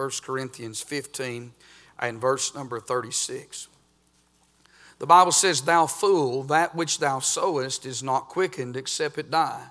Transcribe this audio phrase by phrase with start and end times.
[0.00, 1.52] 1 Corinthians 15
[1.98, 3.68] and verse number 36.
[4.98, 9.62] The Bible says, Thou fool, that which thou sowest is not quickened except it die.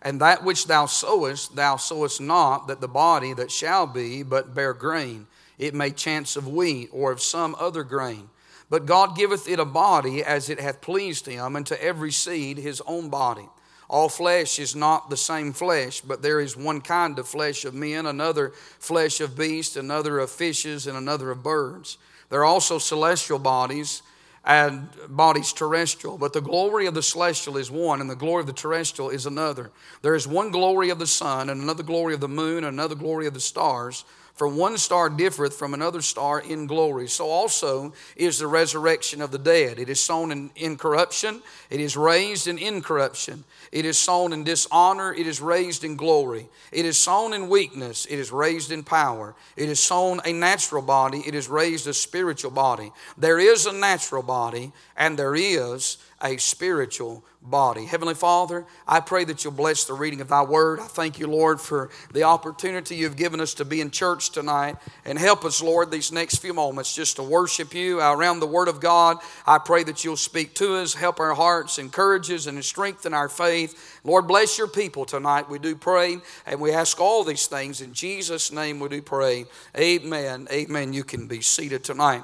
[0.00, 4.54] And that which thou sowest, thou sowest not that the body that shall be, but
[4.54, 5.26] bear grain.
[5.58, 8.30] It may chance of wheat or of some other grain.
[8.70, 12.58] But God giveth it a body as it hath pleased him, and to every seed
[12.58, 13.48] his own body.
[13.92, 17.74] All flesh is not the same flesh, but there is one kind of flesh of
[17.74, 21.98] men, another flesh of beasts, another of fishes, and another of birds.
[22.30, 24.00] There are also celestial bodies
[24.46, 28.46] and bodies terrestrial, but the glory of the celestial is one, and the glory of
[28.46, 29.70] the terrestrial is another.
[30.00, 32.94] There is one glory of the sun, and another glory of the moon, and another
[32.94, 34.06] glory of the stars.
[34.34, 37.06] For one star differeth from another star in glory.
[37.08, 39.78] So also is the resurrection of the dead.
[39.78, 41.42] It is sown in corruption.
[41.68, 43.44] it is raised in incorruption.
[43.72, 46.48] It is sown in dishonor, it is raised in glory.
[46.70, 49.34] It is sown in weakness, it is raised in power.
[49.56, 52.92] It is sown a natural body, it is raised a spiritual body.
[53.16, 57.84] There is a natural body, and there is a spiritual body.
[57.84, 60.80] Heavenly Father, I pray that you'll bless the reading of thy word.
[60.80, 64.76] I thank you, Lord, for the opportunity you've given us to be in church tonight.
[65.04, 68.68] And help us, Lord, these next few moments just to worship you around the word
[68.68, 69.18] of God.
[69.46, 73.28] I pray that you'll speak to us, help our hearts, encourage us, and strengthen our
[73.28, 74.00] faith.
[74.04, 75.48] Lord, bless your people tonight.
[75.48, 77.80] We do pray, and we ask all these things.
[77.80, 79.46] In Jesus' name we do pray.
[79.76, 80.46] Amen.
[80.50, 80.92] Amen.
[80.92, 82.22] You can be seated tonight.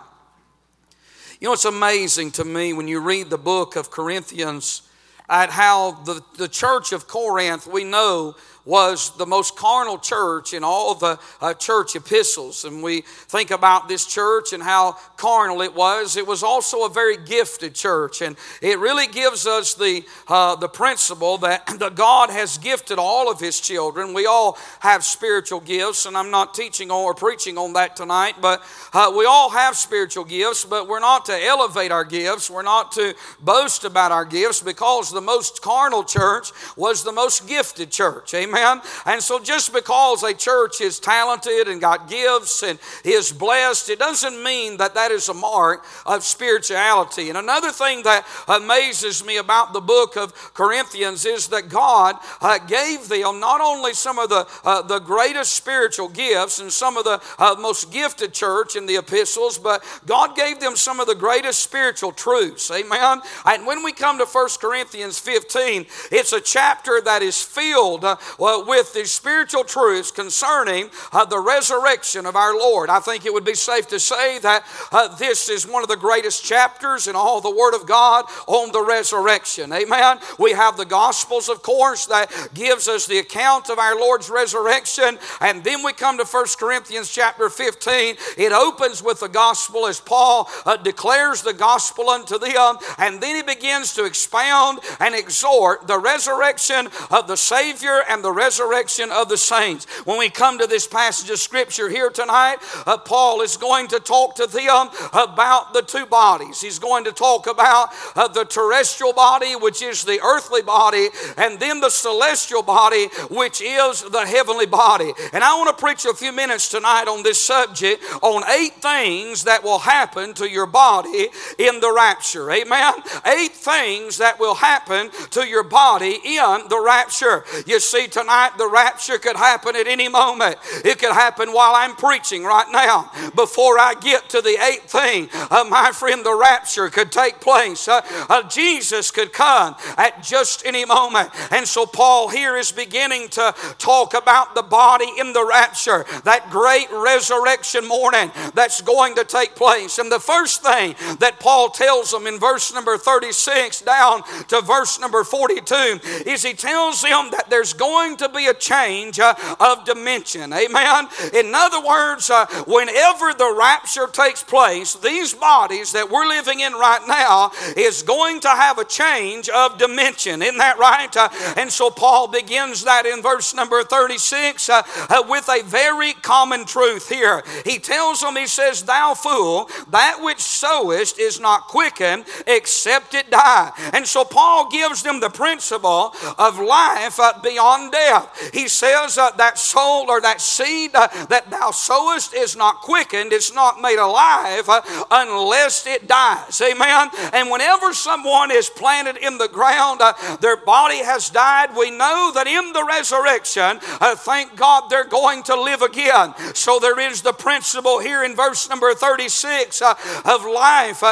[1.41, 4.83] You know, it's amazing to me when you read the book of Corinthians
[5.29, 8.35] at how the, the church of Corinth, we know,
[8.69, 12.67] was the most carnal church in all the uh, church epistles.
[12.67, 16.19] And we think about this church and how carnal it was.
[16.19, 18.21] It was also a very gifted church.
[18.21, 23.31] And it really gives us the, uh, the principle that, that God has gifted all
[23.31, 24.13] of His children.
[24.13, 28.63] We all have spiritual gifts, and I'm not teaching or preaching on that tonight, but
[28.93, 32.51] uh, we all have spiritual gifts, but we're not to elevate our gifts.
[32.51, 37.49] We're not to boast about our gifts because the most carnal church was the most
[37.49, 38.35] gifted church.
[38.35, 38.58] Amen.
[38.59, 38.83] Amen.
[39.07, 43.99] And so just because a church is talented and got gifts and is blessed, it
[43.99, 47.29] doesn't mean that that is a mark of spirituality.
[47.29, 52.59] And another thing that amazes me about the book of Corinthians is that God uh,
[52.59, 57.05] gave them not only some of the, uh, the greatest spiritual gifts and some of
[57.05, 61.15] the uh, most gifted church in the epistles, but God gave them some of the
[61.15, 62.71] greatest spiritual truths.
[62.71, 63.21] Amen.
[63.45, 68.05] And when we come to 1 Corinthians 15, it's a chapter that is filled
[68.41, 72.91] uh, with the spiritual truths concerning uh, the resurrection of our Lord.
[72.91, 75.97] I think it would be safe to say that uh, this is one of the
[75.97, 79.73] greatest chapters in all the Word of God on the resurrection.
[79.73, 80.19] Amen.
[80.39, 85.19] We have the Gospels, of course, that gives us the account of our Lord's resurrection.
[85.41, 88.17] And then we come to 1 Corinthians chapter 15.
[88.37, 92.77] It opens with the gospel as Paul uh, declares the gospel unto them.
[92.99, 98.28] And then he begins to expound and exhort the resurrection of the Savior and the
[98.33, 99.87] resurrection of the saints.
[100.05, 102.57] When we come to this passage of Scripture here tonight,
[102.87, 106.61] uh, Paul is going to talk to them about the two bodies.
[106.61, 111.59] He's going to talk about uh, the terrestrial body, which is the earthly body, and
[111.59, 115.13] then the celestial body, which is the heavenly body.
[115.33, 119.45] And I want to preach a few minutes tonight on this subject on eight things
[119.45, 121.29] that will happen to your body
[121.59, 122.51] in the rapture.
[122.51, 122.95] Amen.
[123.27, 127.45] Eight things that will happen to your body in the rapture.
[127.67, 130.57] You see, tonight the rapture could happen at any moment.
[130.85, 133.11] It could happen while I'm preaching right now.
[133.35, 137.87] Before I get to the eighth thing, uh, my friend, the rapture could take place.
[137.87, 141.31] Uh, uh, Jesus could come at just any moment.
[141.53, 146.51] And so Paul here is beginning to talk about the body in the rapture, that
[146.51, 149.99] great resurrection morning that's going to take place.
[149.99, 154.99] And the first thing that Paul tells them in verse number 36 down to verse
[154.99, 159.35] number 42 is he tells them that there's going going to be a change uh,
[159.61, 160.53] of dimension.
[160.53, 161.09] Amen.
[161.35, 166.73] In other words, uh, whenever the rapture takes place, these bodies that we're living in
[166.73, 170.41] right now is going to have a change of dimension.
[170.41, 171.15] Isn't that right?
[171.15, 176.15] Uh, and so Paul begins that in verse number 36 uh, uh, with a very
[176.15, 177.43] common truth here.
[177.67, 183.31] He tells them, he says, Thou fool, that which sowest is not quickened except it
[183.31, 183.73] die.
[183.93, 188.51] And so Paul gives them the principle of life uh, beyond death.
[188.53, 193.33] He says uh, that soul or that seed uh, that thou sowest is not quickened,
[193.33, 196.61] it's not made alive uh, unless it dies.
[196.61, 197.11] Amen.
[197.33, 201.77] And whenever someone is planted in the ground, uh, their body has died.
[201.77, 206.35] We know that in the resurrection, uh, thank God they're going to live again.
[206.55, 211.03] So there is the principle here in verse number 36 uh, of life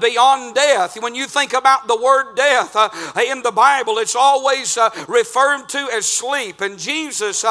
[0.00, 1.00] beyond death.
[1.00, 2.76] When you think about the word death
[3.18, 4.78] in the Bible, it's always
[5.08, 6.35] referred to as sleep.
[6.60, 7.44] And Jesus,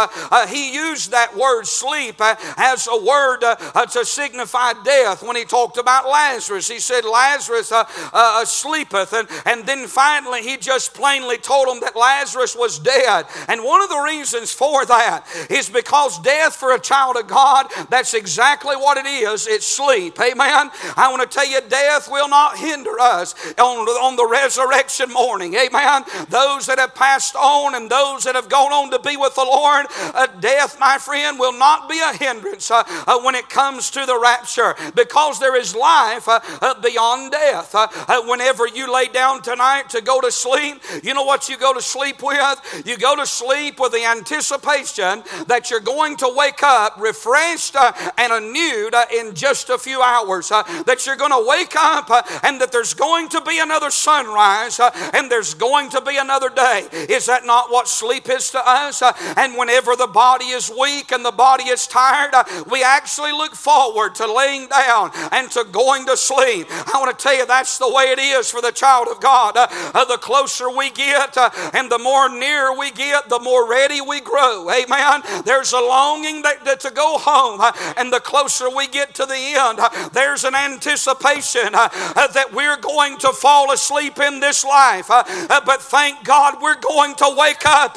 [0.48, 5.78] he used that word sleep as a word uh, to signify death when he talked
[5.78, 6.68] about Lazarus.
[6.68, 9.14] He said, Lazarus uh, uh, uh, sleepeth.
[9.14, 13.26] And, and then finally, he just plainly told him that Lazarus was dead.
[13.48, 17.68] And one of the reasons for that is because death for a child of God,
[17.90, 20.20] that's exactly what it is it's sleep.
[20.20, 20.70] Amen.
[20.98, 25.56] I want to tell you, death will not hinder us on, on the resurrection morning.
[25.56, 26.04] Amen.
[26.30, 29.44] Those that have passed on and those that have gone on to be with the
[29.44, 33.90] Lord, uh, death, my friend, will not be a hindrance uh, uh, when it comes
[33.92, 37.74] to the rapture because there is life uh, uh, beyond death.
[37.74, 37.88] Uh,
[38.26, 41.82] whenever you lay down tonight to go to sleep, you know what you go to
[41.82, 42.84] sleep with?
[42.86, 47.76] You go to sleep with the anticipation that you're going to wake up refreshed
[48.18, 50.50] and renewed in just a few hours.
[50.50, 52.10] that you're going to wake up
[52.44, 54.80] and that there's going to be another sunrise
[55.14, 56.88] and there's going to be another day.
[56.92, 59.02] Is that not what sleep is to us?
[59.38, 62.34] and whenever the body is weak and the body is tired,
[62.70, 66.68] we actually look forward to laying down and to going to sleep.
[66.70, 69.58] I want to tell you that's the way it is for the child of God.
[69.58, 73.70] Uh, uh, the closer we get uh, and the more near we get, the more
[73.70, 74.70] ready we grow.
[74.70, 75.22] Amen.
[75.46, 79.36] There's a longing that, to go home, uh, and the closer we get to the
[79.36, 81.90] end, uh, there's an anticipation uh,
[82.28, 85.08] that we're going to fall asleep in this life.
[85.08, 87.96] but thank God we're going to wake up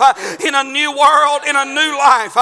[0.48, 2.36] in a new world, in a new life,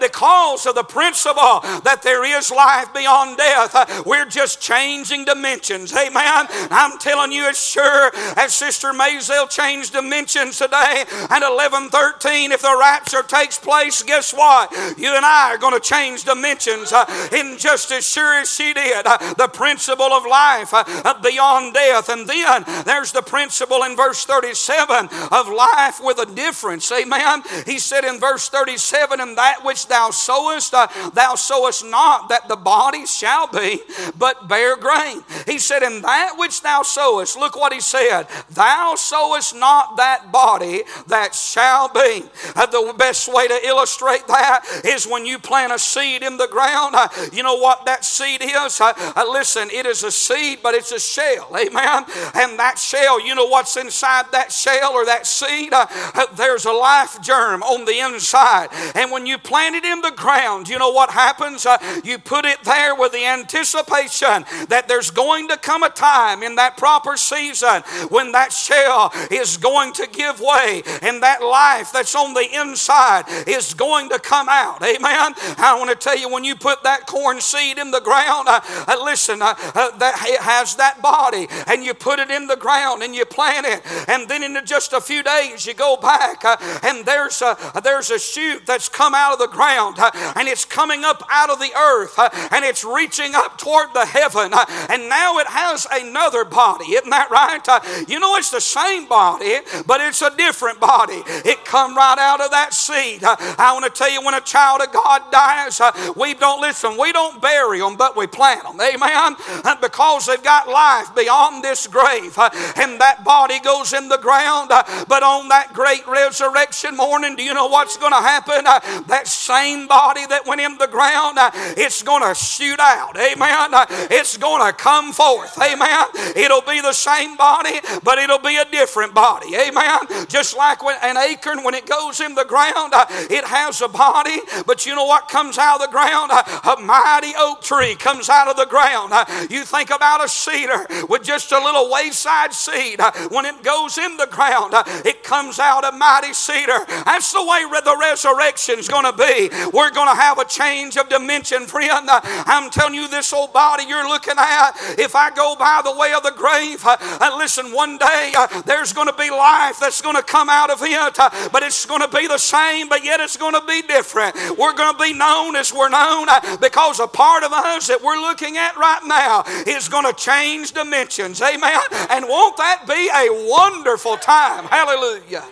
[0.00, 4.04] because of the principle that there is life beyond death.
[4.04, 5.94] We're just changing dimensions.
[5.94, 6.46] Amen.
[6.70, 12.76] I'm telling you, as sure as Sister Maysel changed dimensions today at 11:13, if the
[12.78, 14.72] rapture takes place, guess what?
[14.98, 18.72] You and I are going to change dimensions uh, in just as sure as she
[18.72, 19.06] did.
[19.06, 22.08] Uh, the principle of life uh, beyond death.
[22.08, 26.90] And then there's the principle in verse 37 of life with a difference.
[26.90, 27.42] Amen.
[27.66, 32.56] He said in verse 37, And that which thou sowest, thou sowest not that the
[32.56, 33.80] body shall be,
[34.18, 35.22] but bare grain.
[35.46, 40.32] He said, In that which thou sowest, look what he said, thou sowest not that
[40.32, 42.24] body that shall be.
[42.54, 46.48] Uh, the best way to illustrate that is when you plant a seed in the
[46.48, 46.94] ground.
[46.94, 48.80] Uh, you know what that seed is?
[48.80, 51.48] Uh, uh listen, it is a seed, but it's a shell.
[51.56, 52.04] Amen.
[52.34, 55.72] And that shell, you know what's inside that shell or that seed?
[55.72, 58.68] Uh, uh, there's a life germ on the inside.
[58.94, 61.66] And when you plant it in the ground, you know what happens?
[62.04, 66.56] you put it there with the anticipation that there's going to come a time in
[66.56, 72.14] that proper season when that shell is going to give way and that life that's
[72.14, 74.82] on the inside is going to come out.
[74.82, 75.34] Amen.
[75.58, 78.60] I want to tell you when you put that corn seed in the ground, uh,
[78.88, 82.56] uh, listen, uh, uh that it has that body and you put it in the
[82.56, 86.44] ground and you plant it and then in just a few days you go back
[86.44, 90.48] uh, and there's a, there's a shoot that's come out of the ground uh, and
[90.48, 94.52] it's coming up out of the earth uh, and it's reaching up toward the heaven
[94.52, 96.92] uh, and now it has another body.
[96.92, 97.66] Isn't that right?
[97.66, 101.22] Uh, you know it's the same body, but it's a different body.
[101.26, 103.22] It come right out of that seed.
[103.24, 105.80] I want to tell you when a child of God dies,
[106.16, 108.80] we don't listen, we don't bury them, but we plant them.
[108.80, 109.36] Amen.
[109.80, 112.36] Because they've got life beyond this grave.
[112.76, 114.70] And that body goes in the ground.
[115.08, 118.66] But on that great resurrection morning, do you know what's going to happen?
[118.66, 123.16] Uh, that same body that went in the ground, uh, it's going to shoot out.
[123.16, 123.72] Amen.
[123.72, 125.56] Uh, it's going to come forth.
[125.58, 126.06] Amen.
[126.36, 129.54] It'll be the same body, but it'll be a different body.
[129.54, 130.26] Amen.
[130.28, 132.92] Just like when an acorn, when it goes in the ground,
[133.30, 136.30] it has a body, but you know what comes out of the ground?
[136.32, 139.12] A mighty oak tree comes out of the ground.
[139.50, 143.00] You think about a cedar with just a little wayside seed.
[143.30, 144.74] When it goes in the ground,
[145.04, 146.84] it comes out a mighty cedar.
[147.12, 149.50] That's the way the resurrection is going to be.
[149.70, 152.08] We're going to have a change of dimension, friend.
[152.08, 156.14] I'm telling you, this old body you're looking at, if I go by the way
[156.14, 160.16] of the grave, uh, listen, one day uh, there's going to be life that's going
[160.16, 163.20] to come out of it, uh, but it's going to be the same, but yet
[163.20, 164.34] it's going to be different.
[164.56, 168.02] We're going to be known as we're known uh, because a part of us that
[168.02, 171.42] we're looking at right now is going to change dimensions.
[171.42, 171.78] Amen.
[172.08, 174.64] And won't that be a wonderful time?
[174.64, 175.44] Hallelujah.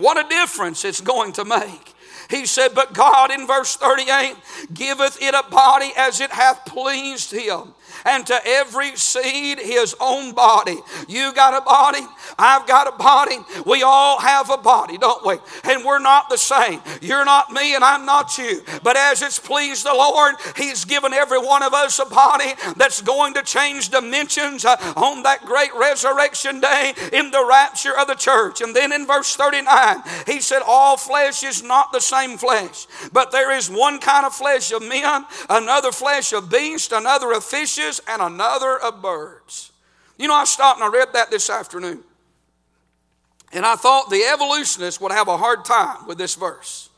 [0.00, 1.94] What a difference it's going to make.
[2.30, 4.34] He said, But God in verse 38
[4.72, 10.32] giveth it a body as it hath pleased him and to every seed his own
[10.32, 10.76] body.
[11.08, 12.06] You got a body,
[12.38, 13.36] I've got a body.
[13.66, 15.36] We all have a body, don't we?
[15.64, 16.80] And we're not the same.
[17.00, 18.62] You're not me and I'm not you.
[18.82, 23.02] But as it's pleased the Lord, He's given every one of us a body that's
[23.02, 28.14] going to change dimensions uh, on that great resurrection day in the rapture of the
[28.14, 28.60] church.
[28.60, 33.32] And then in verse 39, He said, All flesh is not the same flesh, but
[33.32, 37.89] there is one kind of flesh of men, another flesh of beasts, another of fishes,
[38.06, 39.72] and another of birds.
[40.18, 42.04] You know, I stopped and I read that this afternoon.
[43.52, 46.90] And I thought the evolutionists would have a hard time with this verse.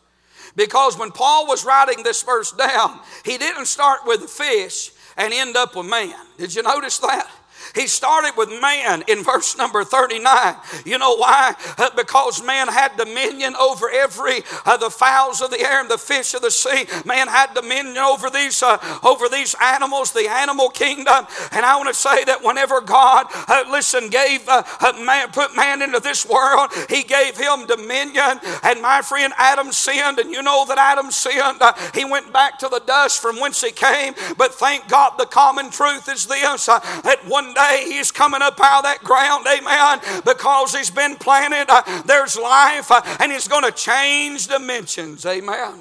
[0.55, 5.33] Because when Paul was writing this verse down, he didn't start with the fish and
[5.33, 6.15] end up with man.
[6.37, 7.31] Did you notice that?
[7.75, 10.57] He started with man in verse number 39.
[10.85, 11.55] You know why?
[11.79, 15.99] Uh, because man had dominion over every uh, the fowls of the air and the
[15.99, 16.85] fish of the sea.
[17.07, 21.27] Man had dominion over these uh, over these animals, the animal kingdom.
[21.53, 24.63] And I want to say that whenever God, uh, listen, gave uh,
[25.01, 28.41] man, put man into this world, He gave him dominion.
[28.63, 31.63] And my friend Adam sinned, and you know that Adam sinned.
[31.63, 34.15] Uh, he went back to the dust from whence he came.
[34.37, 38.79] But thank God, the common truth is this: that one day he's coming up out
[38.79, 41.67] of that ground, amen, because he's been planted.
[41.69, 45.81] Uh, there's life, uh, and he's going to change dimensions, amen.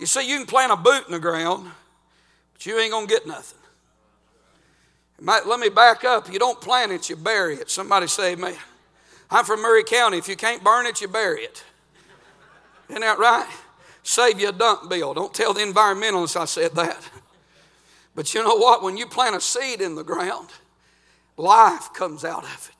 [0.00, 1.70] You see, you can plant a boot in the ground,
[2.52, 3.58] but you ain't going to get nothing.
[5.20, 6.30] Let me back up.
[6.32, 7.70] You don't plant it, you bury it.
[7.70, 8.56] Somebody say, amen.
[9.30, 10.18] I'm from Murray County.
[10.18, 11.64] If you can't burn it, you bury it.
[12.88, 13.48] Isn't that right?
[14.02, 15.14] Save you a dump bill.
[15.14, 16.98] Don't tell the environmentalists I said that.
[18.14, 18.82] But you know what?
[18.82, 20.50] When you plant a seed in the ground,
[21.36, 22.73] life comes out of it.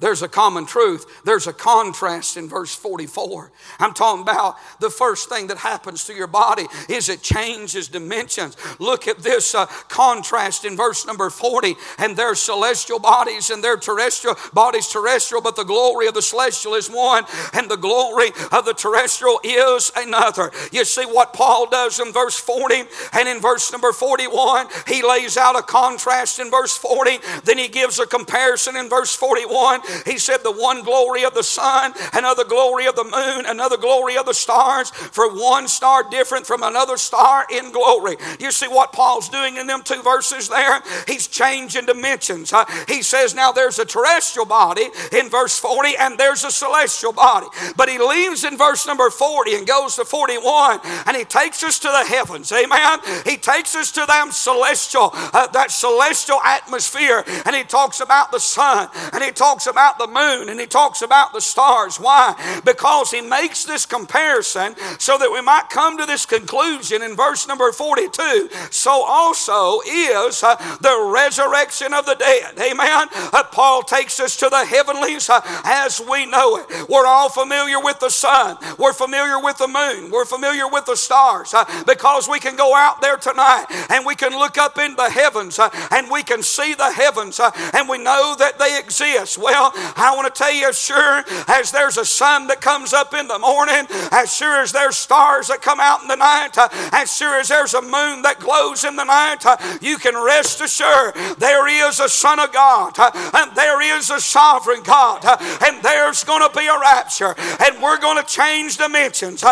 [0.00, 1.22] There's a common truth.
[1.24, 3.50] There's a contrast in verse 44.
[3.80, 8.56] I'm talking about the first thing that happens to your body is it changes dimensions.
[8.78, 11.74] Look at this uh, contrast in verse number 40.
[11.98, 16.74] And there's celestial bodies and their terrestrial bodies terrestrial, but the glory of the celestial
[16.74, 20.52] is one, and the glory of the terrestrial is another.
[20.72, 25.36] You see what Paul does in verse 40 and in verse number 41, he lays
[25.36, 30.18] out a contrast in verse 40, then he gives a comparison in verse 41 he
[30.18, 34.26] said, The one glory of the sun, another glory of the moon, another glory of
[34.26, 38.16] the stars, for one star different from another star in glory.
[38.38, 40.82] You see what Paul's doing in them two verses there?
[41.06, 42.52] He's changing dimensions.
[42.86, 47.46] He says, Now there's a terrestrial body in verse 40, and there's a celestial body.
[47.76, 51.78] But he leaves in verse number 40 and goes to 41, and he takes us
[51.80, 52.50] to the heavens.
[52.52, 52.98] Amen.
[53.24, 58.40] He takes us to them celestial, uh, that celestial atmosphere, and he talks about the
[58.40, 61.98] sun, and he talks about about the moon and he talks about the stars.
[61.98, 62.34] Why?
[62.64, 67.46] Because he makes this comparison so that we might come to this conclusion in verse
[67.46, 68.48] number 42.
[68.72, 72.58] So also is uh, the resurrection of the dead.
[72.58, 73.06] Amen.
[73.12, 76.88] Uh, Paul takes us to the heavenlies uh, as we know it.
[76.88, 80.96] We're all familiar with the sun, we're familiar with the moon, we're familiar with the
[80.96, 84.96] stars uh, because we can go out there tonight and we can look up in
[84.96, 88.76] the heavens uh, and we can see the heavens uh, and we know that they
[88.76, 89.38] exist.
[89.38, 93.14] Well, I want to tell you, as sure as there's a sun that comes up
[93.14, 96.56] in the morning, as sure as there's stars that come out in the night,
[96.92, 99.44] as sure as there's a moon that glows in the night,
[99.80, 102.94] you can rest assured there is a Son of God,
[103.34, 105.24] and there is a sovereign God,
[105.64, 109.42] and there's going to be a rapture, and we're going to change dimensions.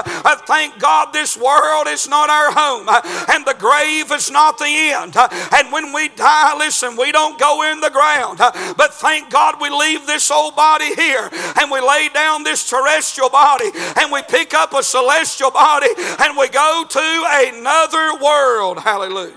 [0.46, 2.88] Thank God this world is not our home,
[3.34, 5.16] and the grave is not the end.
[5.52, 9.70] And when we die, listen, we don't go in the ground, but thank God we
[9.70, 11.28] leave this old body here
[11.60, 13.70] and we lay down this terrestrial body
[14.00, 15.88] and we pick up a celestial body
[16.20, 18.78] and we go to another world.
[18.78, 19.34] Hallelujah.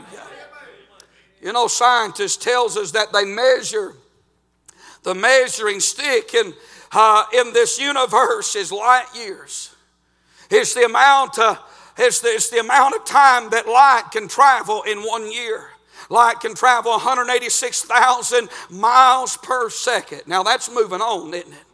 [1.42, 3.94] You know, scientists tells us that they measure
[5.04, 6.54] the measuring stick in,
[6.92, 9.74] uh, in this universe is light years.
[10.50, 11.60] It's the amount of,
[11.98, 15.70] it's the, it's the amount of time that light can travel in one year.
[16.10, 20.24] Light can travel 186,000 miles per second.
[20.26, 21.66] Now that's moving on, isn't it?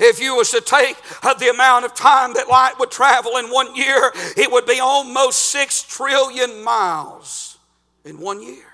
[0.00, 3.46] If you was to take uh, the amount of time that light would travel in
[3.46, 7.58] one year, it would be almost 6 trillion miles
[8.04, 8.64] in one year.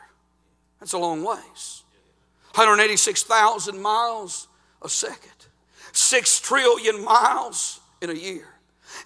[0.78, 1.82] That's a long ways.
[2.54, 4.48] 186,000 miles
[4.82, 5.30] a second.
[5.92, 8.49] 6 trillion miles in a year.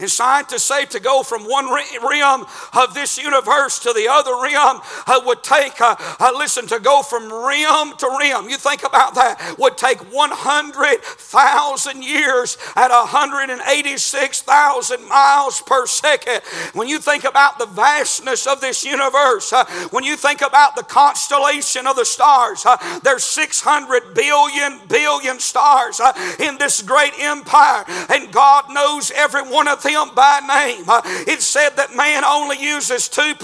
[0.00, 4.80] And scientists say to go from one realm of this universe to the other realm
[5.06, 8.48] uh, would take, uh, uh, listen, to go from realm to realm.
[8.48, 16.42] You think about that, would take 100,000 years at 186,000 miles per second.
[16.72, 20.82] When you think about the vastness of this universe, uh, when you think about the
[20.82, 27.84] constellation of the stars, uh, there's 600 billion, billion stars uh, in this great empire,
[28.08, 30.84] and God knows every one of them by name.
[30.88, 33.36] Uh, it said that man only uses 2%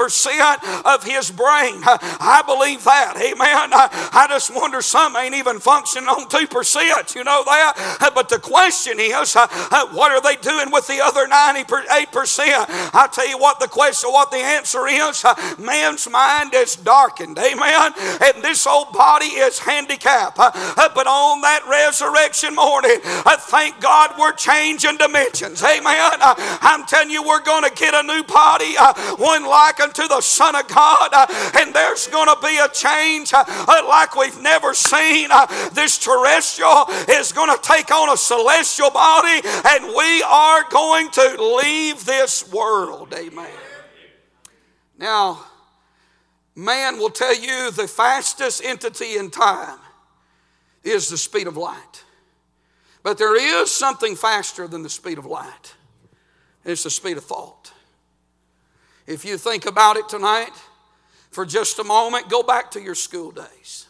[0.84, 1.82] of his brain.
[1.84, 3.16] Uh, I believe that.
[3.16, 3.72] Amen.
[3.72, 7.14] Uh, I just wonder some ain't even functioning on 2%.
[7.14, 7.98] You know that?
[8.00, 11.66] Uh, but the question is, uh, uh, what are they doing with the other 98%?
[12.94, 15.24] I tell you what the question, what the answer is.
[15.58, 17.38] Man's mind is darkened.
[17.38, 17.92] Amen.
[18.22, 20.36] And this old body is handicapped.
[20.36, 25.62] But on that resurrection morning, thank God we're changing dimensions.
[25.62, 26.18] Amen.
[26.36, 30.20] I'm telling you, we're going to get a new body, uh, one like unto the
[30.20, 31.26] Son of God, uh,
[31.58, 33.44] and there's going to be a change uh,
[33.88, 35.28] like we've never seen.
[35.72, 41.58] This terrestrial is going to take on a celestial body, and we are going to
[41.62, 43.12] leave this world.
[43.14, 43.50] Amen.
[44.98, 45.44] Now,
[46.54, 49.78] man will tell you the fastest entity in time
[50.84, 52.04] is the speed of light.
[53.02, 55.74] But there is something faster than the speed of light.
[56.64, 57.72] It's the speed of thought.
[59.06, 60.52] If you think about it tonight
[61.30, 63.86] for just a moment, go back to your school days.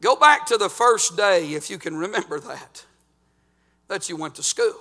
[0.00, 2.84] Go back to the first day, if you can remember that,
[3.88, 4.74] that you went to school.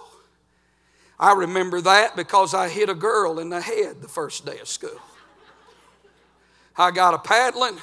[1.19, 4.69] I remember that because I hit a girl in the head the first day of
[4.69, 4.99] school.
[6.77, 7.77] I got a paddling,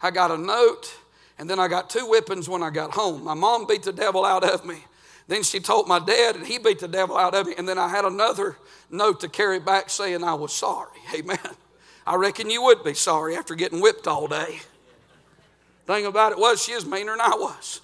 [0.00, 0.96] I got a note,
[1.38, 3.24] and then I got two whippings when I got home.
[3.24, 4.84] My mom beat the devil out of me.
[5.30, 7.54] Then she told my dad, and he beat the devil out of me.
[7.56, 8.56] And then I had another
[8.90, 10.98] note to carry back saying I was sorry.
[11.14, 11.38] Amen.
[12.04, 14.58] I reckon you would be sorry after getting whipped all day.
[15.86, 17.80] Thing about it was, she was meaner than I was.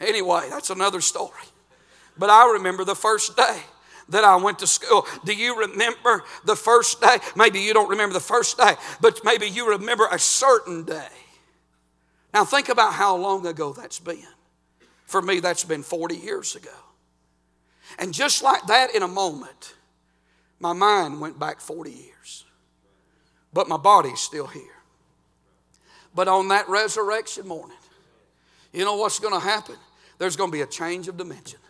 [0.00, 1.30] Anyway, that's another story.
[2.18, 3.60] But I remember the first day
[4.08, 5.06] that I went to school.
[5.24, 7.18] Do you remember the first day?
[7.36, 11.14] Maybe you don't remember the first day, but maybe you remember a certain day.
[12.34, 14.26] Now, think about how long ago that's been.
[15.06, 16.70] For me, that's been 40 years ago.
[17.98, 19.74] And just like that, in a moment,
[20.60, 22.44] my mind went back 40 years.
[23.52, 24.62] But my body's still here.
[26.14, 27.76] But on that resurrection morning,
[28.72, 29.76] you know what's going to happen?
[30.18, 31.60] There's going to be a change of dimension.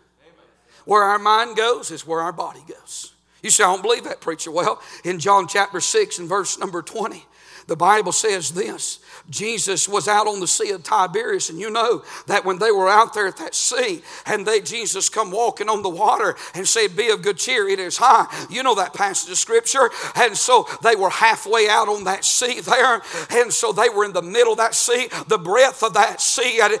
[0.85, 3.13] Where our mind goes is where our body goes.
[3.43, 4.51] You say, I don't believe that, preacher.
[4.51, 7.23] Well, in John chapter 6 and verse number 20,
[7.67, 12.03] the Bible says this Jesus was out on the Sea of Tiberias, and you know
[12.27, 15.81] that when they were out there at that sea, and they Jesus come walking on
[15.81, 19.29] the water and say, "Be of good cheer, it is high." You know that passage
[19.29, 23.89] of Scripture, and so they were halfway out on that sea there, and so they
[23.89, 25.09] were in the middle of that sea.
[25.27, 26.73] The breadth of that sea, and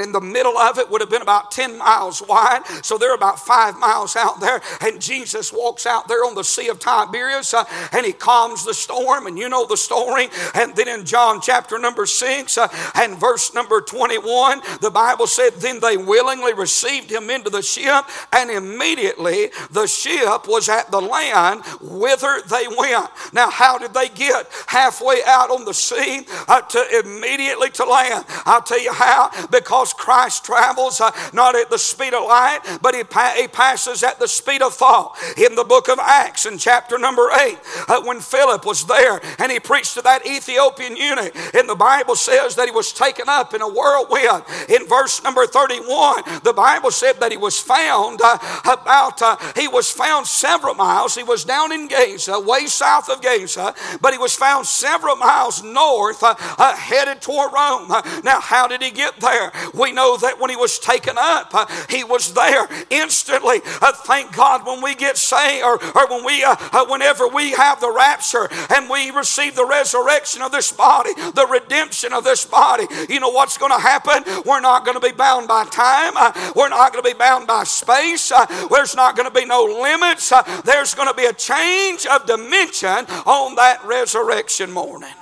[0.00, 3.44] in the middle of it would have been about ten miles wide, so they're about
[3.44, 7.64] five miles out there, and Jesus walks out there on the Sea of Tiberias, uh,
[7.92, 10.28] and he calms the storm, and you know the story.
[10.54, 15.54] And then in John chapter number 6 uh, and verse number 21, the Bible said,
[15.54, 21.00] Then they willingly received him into the ship, and immediately the ship was at the
[21.00, 23.08] land whither they went.
[23.32, 28.26] Now, how did they get halfway out on the sea uh, to immediately to land?
[28.44, 29.30] I'll tell you how.
[29.50, 34.02] Because Christ travels uh, not at the speed of light, but he, pa- he passes
[34.02, 35.16] at the speed of thought.
[35.38, 39.50] In the book of Acts, in chapter number 8, uh, when Philip was there and
[39.50, 41.34] he preached to that Ethiopian eunuch.
[41.54, 44.44] in the Bible says that he was taken up in a whirlwind.
[44.68, 49.68] In verse number 31, the Bible said that he was found uh, about, uh, he
[49.68, 51.14] was found several miles.
[51.14, 55.62] He was down in Gaza, way south of Gaza, but he was found several miles
[55.62, 57.88] north, uh, uh headed toward Rome.
[58.24, 59.52] now, how did he get there?
[59.74, 63.60] We know that when he was taken up, uh, he was there instantly.
[63.80, 66.44] Uh, thank God when we get saved, or, or when we,
[66.88, 71.46] whenever we have the rapture and we receive the resurrection resurrection of this body, the
[71.46, 71.67] redemption
[72.12, 74.22] of this body, you know what's going to happen?
[74.44, 76.12] We're not going to be bound by time.
[76.16, 78.32] Uh, we're not going to be bound by space.
[78.32, 80.32] Uh, there's not going to be no limits.
[80.32, 85.14] Uh, there's going to be a change of dimension on that resurrection morning.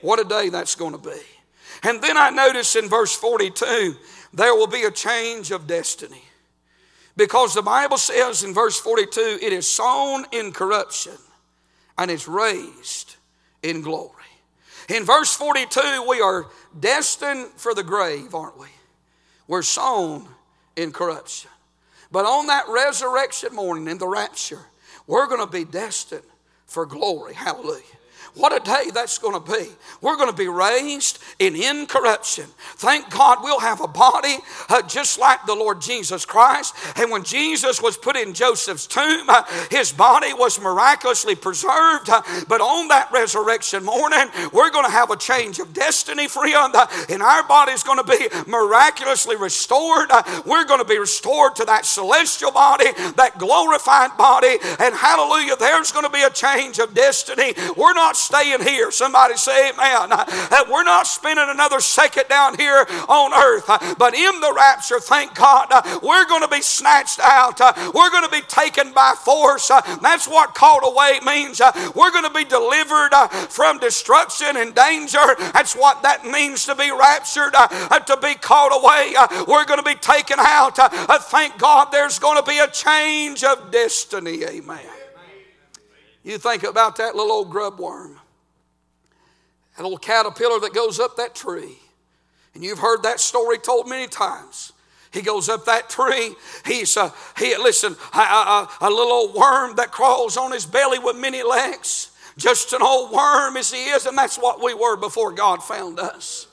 [0.00, 1.20] What a day that's going to be.
[1.82, 3.96] And then I notice in verse 42,
[4.32, 6.22] there will be a change of destiny.
[7.16, 11.14] Because the Bible says in verse 42, it is sown in corruption
[11.96, 13.16] and it's raised
[13.62, 14.10] in glory.
[14.88, 16.46] In verse 42, we are
[16.78, 18.68] destined for the grave, aren't we?
[19.46, 20.28] We're sown
[20.76, 21.50] in corruption.
[22.10, 24.60] But on that resurrection morning in the rapture,
[25.06, 26.22] we're going to be destined
[26.66, 27.34] for glory.
[27.34, 27.82] Hallelujah.
[28.34, 29.68] What a day that's going to be.
[30.00, 32.46] We're going to be raised in incorruption.
[32.76, 36.74] Thank God we'll have a body uh, just like the Lord Jesus Christ.
[36.96, 42.10] And when Jesus was put in Joseph's tomb, uh, his body was miraculously preserved.
[42.10, 46.74] Uh, but on that resurrection morning, we're going to have a change of destiny, friend.
[46.74, 50.10] Uh, and our body's going to be miraculously restored.
[50.10, 54.56] Uh, we're going to be restored to that celestial body, that glorified body.
[54.80, 57.54] And hallelujah, there's going to be a change of destiny.
[57.76, 58.90] We're not staying here.
[58.90, 60.08] Somebody say amen.
[60.10, 65.00] Uh, we're not spending another second down here on earth, uh, but in the rapture,
[65.00, 67.60] thank God, uh, we're going to be snatched out.
[67.60, 69.70] Uh, we're going to be taken by force.
[69.70, 71.60] Uh, that's what called away means.
[71.60, 73.10] Uh, we're going to be delivered
[73.50, 75.34] from destruction and danger.
[75.52, 79.14] That's what that means to be raptured, to be called away.
[79.46, 80.76] We're going to be taken out.
[81.24, 84.44] Thank God there's going to be a change of destiny.
[84.44, 84.80] Amen.
[86.22, 88.13] You think about that little old grub worm,
[89.76, 91.78] that little caterpillar that goes up that tree.
[92.54, 94.72] And you've heard that story told many times.
[95.12, 96.34] He goes up that tree.
[96.66, 100.98] He's a, he, listen, a, a, a little old worm that crawls on his belly
[100.98, 102.10] with many legs.
[102.36, 106.00] Just an old worm as he is, and that's what we were before God found
[106.00, 106.48] us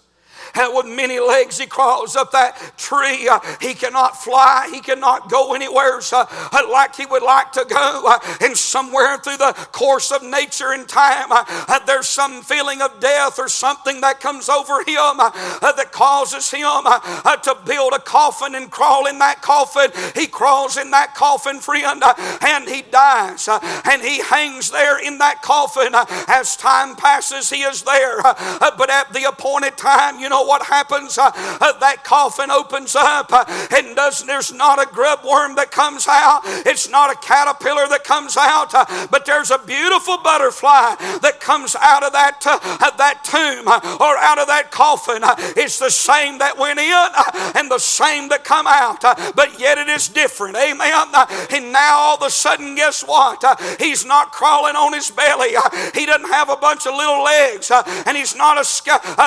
[0.56, 1.58] with many legs.
[1.58, 3.28] He crawls up that tree.
[3.28, 4.70] Uh, he cannot fly.
[4.72, 8.04] He cannot go anywhere uh, uh, like he would like to go.
[8.06, 12.82] Uh, and somewhere through the course of nature and time, uh, uh, there's some feeling
[12.82, 18.56] of death or something that comes over him that causes him to build a coffin
[18.56, 19.92] and crawl in that coffin.
[20.16, 22.04] He crawls in that coffin, friend,
[22.42, 23.48] and he dies.
[23.48, 25.94] and he hangs there in that coffin.
[26.28, 28.22] as time passes, he is there.
[28.22, 31.18] but at the appointed time, you know, know what happens?
[31.18, 35.72] Uh, uh, that coffin opens up uh, and does, there's not a grub worm that
[35.72, 36.42] comes out.
[36.66, 41.76] It's not a caterpillar that comes out, uh, but there's a beautiful butterfly that comes
[41.76, 45.22] out of that, uh, that tomb uh, or out of that coffin.
[45.58, 49.02] it's the same that went in and the same that come out,
[49.36, 50.56] but yet it is different.
[50.56, 51.08] Amen.
[51.52, 53.44] and now all of a sudden, guess what?
[53.80, 55.54] he's not crawling on his belly.
[55.94, 58.64] he doesn't have a bunch of little legs, and he's not a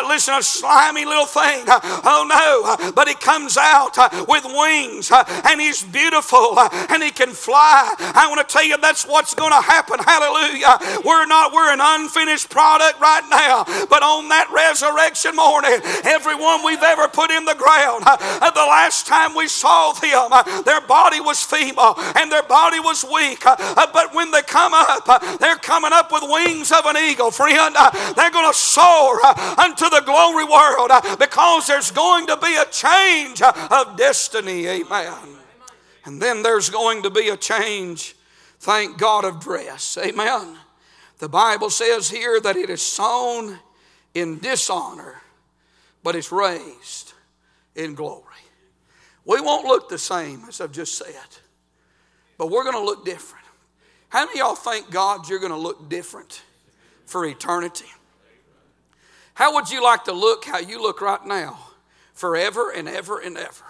[0.09, 1.65] listen a slimy little thing.
[1.69, 7.03] Oh no, but he comes out uh, with wings uh, and he's beautiful uh, and
[7.03, 7.95] he can fly.
[7.99, 9.99] I want to tell you that's what's going to happen.
[10.01, 11.01] Hallelujah.
[11.05, 16.83] We're not, we're an unfinished product right now, but on that resurrection morning, everyone we've
[16.83, 20.31] ever put in the ground, the last time we saw them,
[20.65, 23.43] their body was feeble and their body was weak.
[23.45, 25.07] But when they come up,
[25.39, 27.75] they're coming up with wings of an eagle, friend.
[28.17, 29.25] They're going to soar
[29.59, 34.69] unto the glory world Uh, because there's going to be a change uh, of destiny.
[34.69, 35.13] Amen.
[36.05, 38.15] And then there's going to be a change,
[38.61, 39.99] thank God, of dress.
[39.99, 40.57] Amen.
[41.19, 43.59] The Bible says here that it is sown
[44.15, 45.21] in dishonor,
[46.05, 47.13] but it's raised
[47.75, 48.23] in glory.
[49.25, 51.27] We won't look the same, as I've just said,
[52.39, 53.47] but we're going to look different.
[54.11, 56.43] How many y'all thank God you're going to look different
[57.05, 57.89] for eternity?
[59.35, 61.59] How would you like to look how you look right now,
[62.13, 63.65] forever and ever and ever?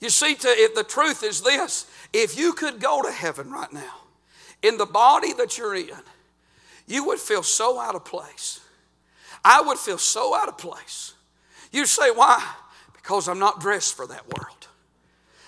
[0.00, 3.72] You see, to, if the truth is this if you could go to heaven right
[3.72, 3.94] now,
[4.62, 5.90] in the body that you're in,
[6.86, 8.60] you would feel so out of place.
[9.44, 11.14] I would feel so out of place.
[11.72, 12.44] You say, why?
[12.92, 14.68] Because I'm not dressed for that world.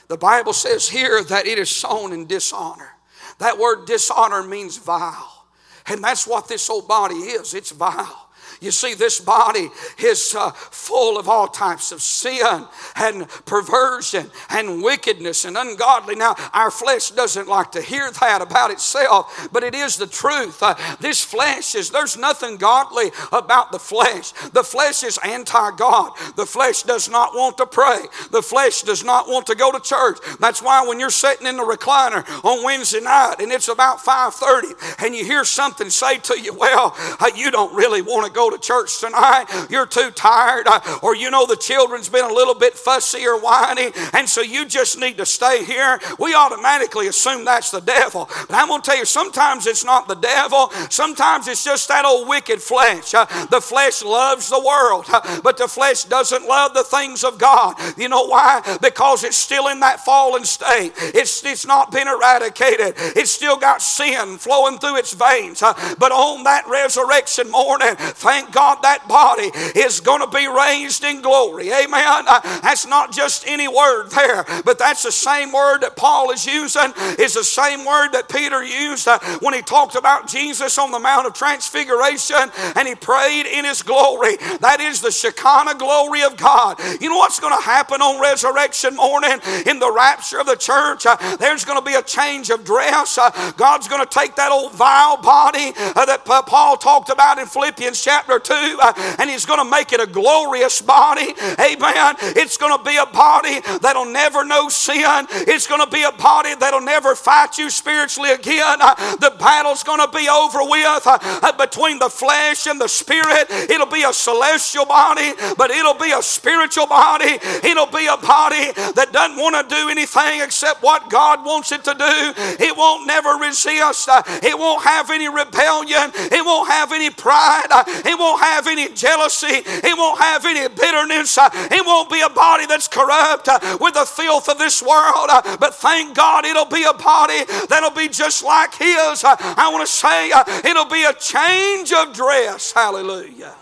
[0.09, 2.91] The Bible says here that it is sown in dishonor.
[3.39, 5.47] That word dishonor means vile.
[5.87, 8.24] And that's what this old body is it's vile.
[8.61, 14.83] You see, this body is uh, full of all types of sin and perversion and
[14.83, 16.15] wickedness and ungodly.
[16.15, 20.63] Now, our flesh doesn't like to hear that about itself, but it is the truth.
[20.63, 24.33] Uh, this flesh is, there's nothing godly about the flesh.
[24.53, 26.13] The flesh is anti God.
[26.37, 28.03] The flesh does not want to pray.
[28.31, 30.19] The flesh does not want to go to church.
[30.41, 35.05] That's why when you're sitting in the recliner on Wednesday night and it's about 5:30
[35.05, 38.51] and you hear something say to you, well, uh, you don't really want to go
[38.51, 39.47] to church tonight.
[39.71, 43.41] You're too tired, uh, or you know the children's been a little bit fussy or
[43.41, 45.99] whiny, and so you just need to stay here.
[46.19, 48.29] We automatically assume that's the devil.
[48.49, 52.05] But I'm going to tell you, sometimes it's not the devil, sometimes it's just that
[52.05, 53.15] old wicked flesh.
[53.15, 57.39] Uh, the flesh loves the world, uh, but the flesh doesn't love the things of
[57.39, 57.75] God.
[57.99, 58.63] You know why?
[58.81, 60.93] Because it's still in that fallen state.
[60.97, 62.95] It's, it's not been eradicated.
[63.17, 65.61] It's still got sin flowing through its veins.
[65.61, 67.95] But on that resurrection morning,
[68.35, 71.71] thank God that body is going to be raised in glory.
[71.71, 72.25] Amen.
[72.27, 76.45] Uh, that's not just any word there, but that's the same word that Paul is
[76.45, 80.91] using, is the same word that Peter used uh, when he talked about Jesus on
[80.91, 84.37] the Mount of Transfiguration and he prayed in his glory.
[84.59, 86.81] That is the Shekinah glory of God.
[87.01, 91.07] You know what's going to happen on resurrection morning in the rapture of the church?
[91.07, 93.17] Uh, there's going to be a change of dress.
[93.57, 98.24] God's going to take that old vile body that Paul talked about in Philippians chapter
[98.27, 101.35] 2 uh, and he's going to make it a glorious body.
[101.61, 102.17] Amen.
[102.37, 105.27] It's going to be a body that'll never know sin.
[105.31, 108.79] It's going to be a body that'll never fight you spiritually again.
[108.81, 113.47] Uh, the battle's going to be over with uh, between the flesh and the spirit.
[113.51, 117.39] It'll be a celestial body, but it'll be a spiritual body.
[117.63, 121.85] It'll be a body that doesn't want to do anything except what God wants it
[121.85, 122.17] to do.
[122.65, 124.09] It won't never resist.
[124.43, 126.13] It won't have any rebellion.
[126.15, 127.69] It won't have any pride.
[127.71, 127.85] Uh,
[128.15, 129.63] it won't have any jealousy.
[129.67, 131.37] It won't have any bitterness.
[131.37, 135.29] Uh, it won't be a body that's corrupt uh, with the filth of this world.
[135.31, 139.25] Uh, but thank God it'll be a body that'll be just like His.
[139.25, 140.31] Uh, I want to say
[140.69, 142.73] it'll be a change of dress.
[142.73, 143.55] Hallelujah.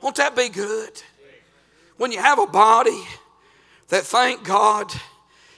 [0.00, 1.02] Won't that be good?
[1.96, 3.02] When you have a body
[3.88, 4.92] that, thank God,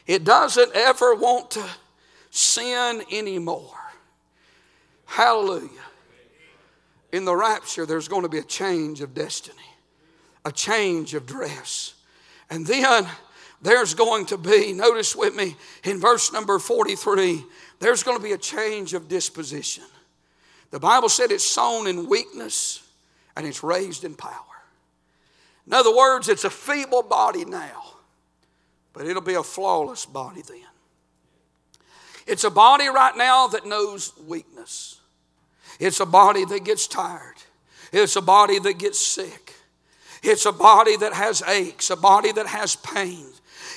[0.06, 1.64] it doesn't ever want to
[2.30, 3.78] sin anymore.
[5.04, 5.68] Hallelujah.
[7.12, 9.58] In the rapture, there's going to be a change of destiny,
[10.44, 11.94] a change of dress.
[12.50, 13.06] And then
[13.60, 17.44] there's going to be, notice with me in verse number 43,
[17.78, 19.84] there's going to be a change of disposition.
[20.70, 22.82] The Bible said it's sown in weakness
[23.36, 24.32] and it's raised in power.
[25.66, 27.94] In other words, it's a feeble body now,
[28.92, 30.64] but it'll be a flawless body then.
[32.26, 35.00] It's a body right now that knows weakness.
[35.78, 37.36] It's a body that gets tired.
[37.92, 39.54] It's a body that gets sick.
[40.22, 43.26] It's a body that has aches, a body that has pain.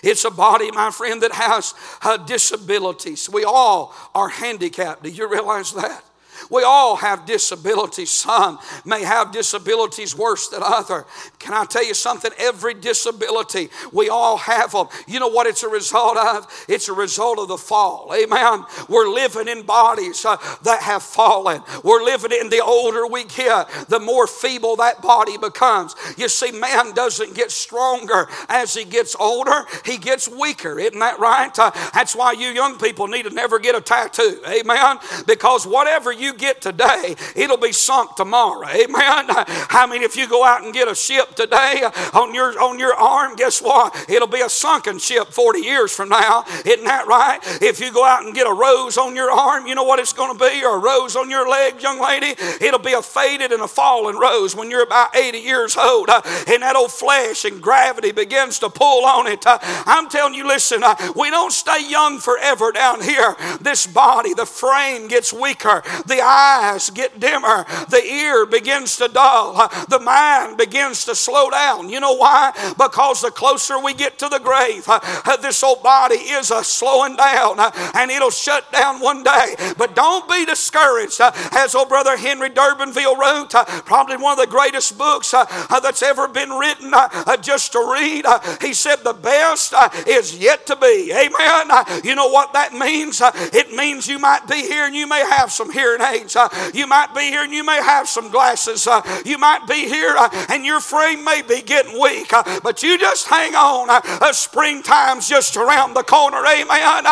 [0.04, 3.30] It's a body, my friend, that has uh, disabilities.
[3.30, 5.04] We all are handicapped.
[5.04, 6.04] Do you realize that?
[6.50, 8.12] We all have disabilities.
[8.12, 11.06] Some may have disabilities worse than other.
[11.40, 12.32] Can I tell you something?
[12.38, 14.88] Every disability, we all have them.
[15.08, 16.48] You know what it's a result of?
[16.68, 18.14] It's a result of the fall.
[18.14, 18.66] Amen.
[18.90, 21.62] We're living in bodies uh, that have fallen.
[21.84, 25.96] We're living in the older we get, the more feeble that body becomes.
[26.18, 30.80] You see, man doesn't get stronger as he gets older, he gets weaker.
[30.80, 31.58] Isn't that right?
[31.58, 34.42] Uh, that's why you young people need to never get a tattoo.
[34.48, 34.98] Amen.
[35.28, 38.68] Because whatever you get today, it'll be sunk tomorrow.
[38.68, 39.26] Amen.
[39.70, 42.94] I mean, if you go out and get a ship today on your on your
[42.94, 43.96] arm, guess what?
[44.10, 46.46] It'll be a sunken ship 40 years from now.
[46.66, 47.40] Isn't that right?
[47.62, 50.14] If you go out and get a rose on your arm, you know what it's
[50.14, 52.36] going to be, or a rose on your leg, young lady?
[52.62, 56.64] It'll be a faded and a fallen rose when you're about 80 years old, and
[56.64, 59.44] that old flesh and gravity begins to pull on it.
[59.46, 60.84] I'm telling you, listen,
[61.16, 63.36] we don't stay young forever down here.
[63.62, 65.84] This body, the frame gets weaker.
[66.06, 69.54] The eyes get dimmer, the ear begins to dull,
[69.90, 71.90] the mind begins to slow down.
[71.90, 72.52] You know why?
[72.78, 77.16] Because the closer we get to the grave, uh, this old body is a slowing
[77.16, 79.56] down uh, and it'll shut down one day.
[79.78, 81.22] But don't be discouraged.
[81.22, 83.52] Uh, as old brother Henry Durbanville wrote,
[83.86, 86.94] probably one of the greatest books that's ever been written
[87.42, 88.26] just to read,
[88.62, 89.74] he said, The best
[90.08, 91.12] is yet to be.
[91.14, 92.02] Amen.
[92.04, 93.22] You know what that means?
[93.24, 96.36] It means you might be here and you may have some hearing aids age.
[96.36, 98.88] Uh, you might be here and you may have some glasses.
[98.88, 102.84] Uh, you might be here uh, and your frame may be getting weak, uh, but
[102.84, 103.90] you just hang on.
[103.90, 106.44] Uh, uh, springtime's just around the corner.
[106.46, 107.06] Amen.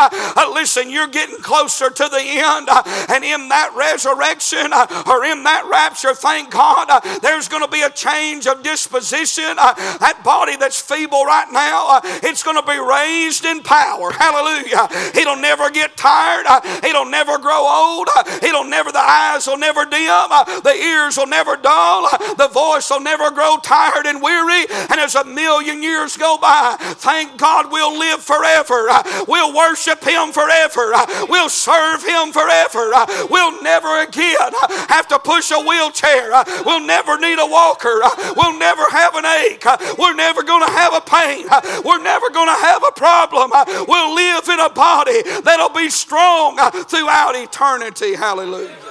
[0.52, 2.68] listen, you're getting closer to the end,
[3.10, 4.72] and in that resurrection
[5.10, 6.88] or in that rapture, thank God,
[7.22, 9.56] there's going to be a change of disposition.
[9.56, 14.12] that body that's feeble right now, it's going to be raised in power.
[14.12, 14.88] Hallelujah.
[15.18, 16.46] It'll never get tired.
[16.84, 18.08] it'll never grow old.
[18.42, 22.48] it'll never the eyes will never dim, uh, the ears will never dull, uh, the
[22.48, 24.64] voice will never grow tired and weary.
[24.70, 28.88] And as a million years go by, thank God we'll live forever.
[28.88, 30.94] Uh, we'll worship Him forever.
[31.28, 32.92] We'll serve Him forever.
[33.28, 34.52] We'll never again
[34.88, 36.30] have to push a wheelchair.
[36.64, 38.00] We'll never need a walker.
[38.36, 39.64] We'll never have an ache.
[39.98, 41.46] We're never going to have a pain.
[41.84, 43.50] We're never going to have a problem.
[43.88, 48.14] We'll live in a body that'll be strong throughout eternity.
[48.14, 48.83] Hallelujah.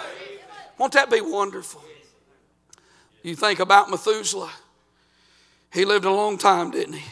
[0.78, 1.84] Won't that be wonderful?
[3.22, 4.52] You think about Methuselah.
[5.72, 7.12] He lived a long time, didn't he?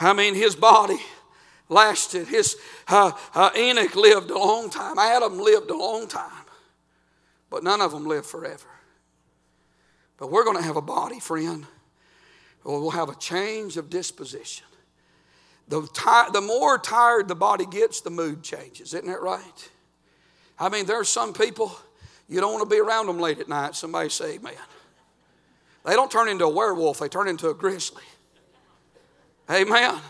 [0.00, 1.00] I mean, his body
[1.68, 2.28] lasted.
[2.28, 2.56] His
[2.88, 4.98] uh, uh, Enoch lived a long time.
[4.98, 6.44] Adam lived a long time,
[7.50, 8.68] but none of them lived forever.
[10.18, 11.66] But we're going to have a body, friend.
[12.64, 14.66] We'll have a change of disposition.
[15.68, 15.80] The,
[16.32, 18.94] the more tired the body gets, the mood changes.
[18.94, 19.70] Isn't that right?
[20.58, 21.76] I mean, there are some people,
[22.32, 23.74] you don't want to be around them late at night.
[23.74, 24.54] Somebody say amen.
[25.84, 28.02] They don't turn into a werewolf, they turn into a grizzly.
[29.50, 30.00] Amen.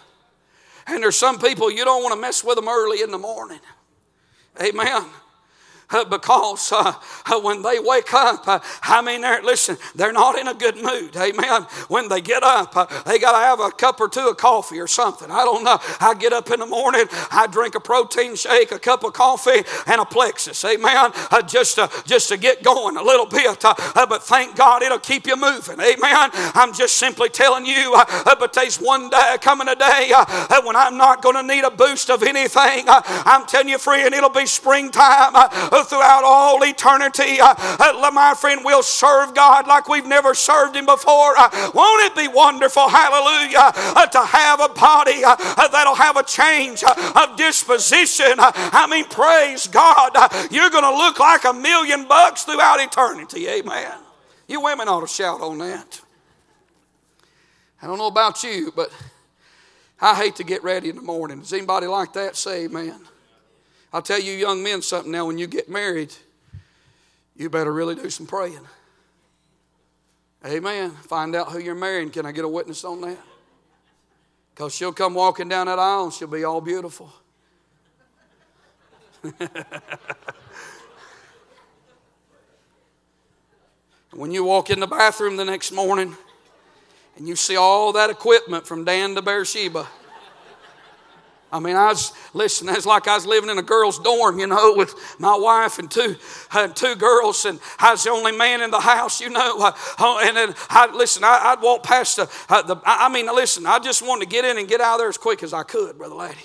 [0.87, 3.61] And there's some people you don't want to mess with them early in the morning.
[4.63, 5.05] Amen.
[5.93, 6.95] Uh, because uh,
[7.27, 10.77] uh, when they wake up, uh, I mean, they're, listen, they're not in a good
[10.77, 11.15] mood.
[11.17, 11.63] Amen.
[11.89, 14.81] When they get up, uh, they got to have a cup or two of coffee
[14.81, 15.31] or something.
[15.31, 15.79] I don't know.
[16.01, 19.63] I get up in the morning, I drink a protein shake, a cup of coffee,
[19.87, 20.65] and a Plexus.
[20.65, 21.13] Amen.
[21.31, 23.61] Uh, just, to, just to get going a little bit.
[23.61, 25.79] but thank God it'll keep you moving.
[25.79, 26.31] Amen.
[26.55, 30.13] I'm just simply telling you, but there's one day coming a day
[30.65, 32.85] when I'm not going to need a boost of anything.
[32.89, 35.35] I'm telling you, friend, it'll be springtime
[35.85, 37.41] throughout all eternity.
[37.41, 41.35] Uh, uh, my friend, we'll serve God like we've never served Him before.
[41.37, 43.73] Uh, won't it be wonderful, hallelujah,
[44.11, 48.35] to have a body that'll have a change of disposition?
[48.39, 50.13] I mean, praise God.
[50.51, 53.49] You're going to look like a million bucks throughout eternity.
[53.49, 53.93] Amen.
[54.49, 56.01] You women ought to shout on that.
[57.81, 58.93] I don't know about you, but
[60.01, 61.41] I hate to get ready in the morning.
[61.41, 62.37] Does anybody like that?
[62.37, 63.01] Say amen.
[63.93, 66.15] I'll tell you, young men, something now when you get married,
[67.37, 68.67] you better really do some praying.
[70.47, 70.91] Amen.
[70.91, 72.09] Find out who you're marrying.
[72.11, 73.19] Can I get a witness on that?
[74.55, 77.13] Because she'll come walking down that aisle and she'll be all beautiful.
[84.13, 86.17] when you walk in the bathroom the next morning
[87.17, 89.87] and you see all that equipment from Dan to Beersheba
[91.53, 94.47] I mean, I was, listen, it's like I was living in a girl's dorm, you
[94.47, 96.17] know, with my wife and two,
[96.51, 99.59] uh, two girls, and I was the only man in the house, you know.
[99.59, 103.27] Uh, oh, and then, I, listen, I, would walk past the, uh, the, I mean,
[103.27, 105.53] listen, I just wanted to get in and get out of there as quick as
[105.53, 106.39] I could, Brother Laddie.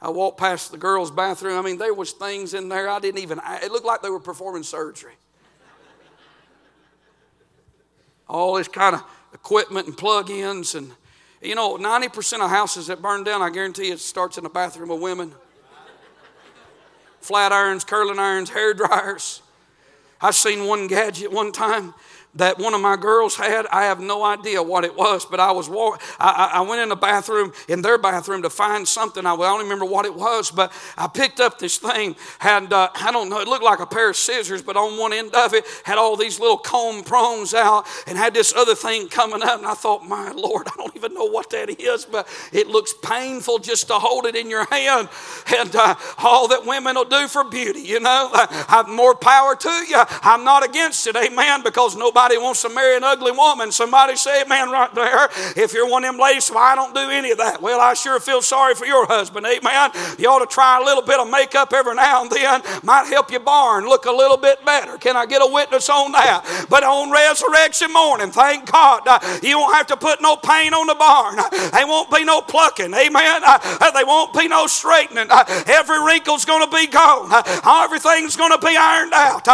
[0.00, 1.58] I walked past the girls' bathroom.
[1.58, 4.18] I mean, there was things in there I didn't even, it looked like they were
[4.18, 5.14] performing surgery.
[8.26, 9.02] All this kind of
[9.34, 10.90] equipment and plug-ins and
[11.44, 14.90] you know, 90% of houses that burn down, I guarantee it starts in the bathroom
[14.90, 15.34] of women.
[17.20, 19.42] Flat irons, curling irons, hair dryers.
[20.20, 21.94] I've seen one gadget one time
[22.36, 23.66] that one of my girls had.
[23.66, 26.02] I have no idea what it was, but I was walk.
[26.18, 29.24] I, I, went in the bathroom, in their bathroom, to find something.
[29.24, 32.16] I, don't remember what it was, but I picked up this thing.
[32.38, 33.40] Had uh, I don't know.
[33.40, 36.16] It looked like a pair of scissors, but on one end of it had all
[36.16, 39.58] these little comb prongs out, and had this other thing coming up.
[39.58, 42.94] And I thought, my Lord, I don't even know what that is, but it looks
[43.02, 45.08] painful just to hold it in your hand.
[45.56, 49.54] And uh, all that women will do for beauty, you know, I have more power
[49.54, 50.02] to you.
[50.22, 53.70] I'm not against it, Amen, because nobody Somebody wants to marry an ugly woman.
[53.70, 55.28] Somebody say, man, right there.
[55.56, 57.60] If you're one of them ladies, well, I don't do any of that.
[57.60, 59.44] Well, I sure feel sorry for your husband.
[59.44, 59.90] Amen.
[60.18, 62.62] You ought to try a little bit of makeup every now and then.
[62.82, 64.96] Might help your barn look a little bit better.
[64.96, 66.66] Can I get a witness on that?
[66.70, 70.86] But on resurrection morning, thank God, uh, you won't have to put no paint on
[70.86, 71.36] the barn.
[71.74, 72.94] There won't be no plucking.
[72.94, 73.42] Amen.
[73.44, 75.28] Uh, uh there won't be no straightening.
[75.68, 77.28] Every wrinkle's going to be gone.
[77.84, 79.44] Everything's going to be ironed out.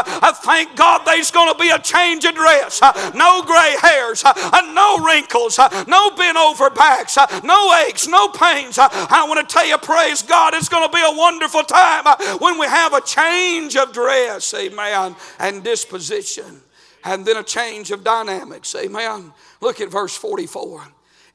[0.44, 4.22] Thank God there's going to be a change of dress dress, uh, no gray hairs,
[4.24, 8.78] uh, no wrinkles, uh, no bent over backs, no aches, no pains.
[8.78, 12.04] I want to tell you, praise God, it's going to be a wonderful time
[12.38, 16.60] when we have a change of dress, amen, and disposition,
[17.04, 19.32] and then a change of dynamics, amen.
[19.60, 20.84] Look at verse 44.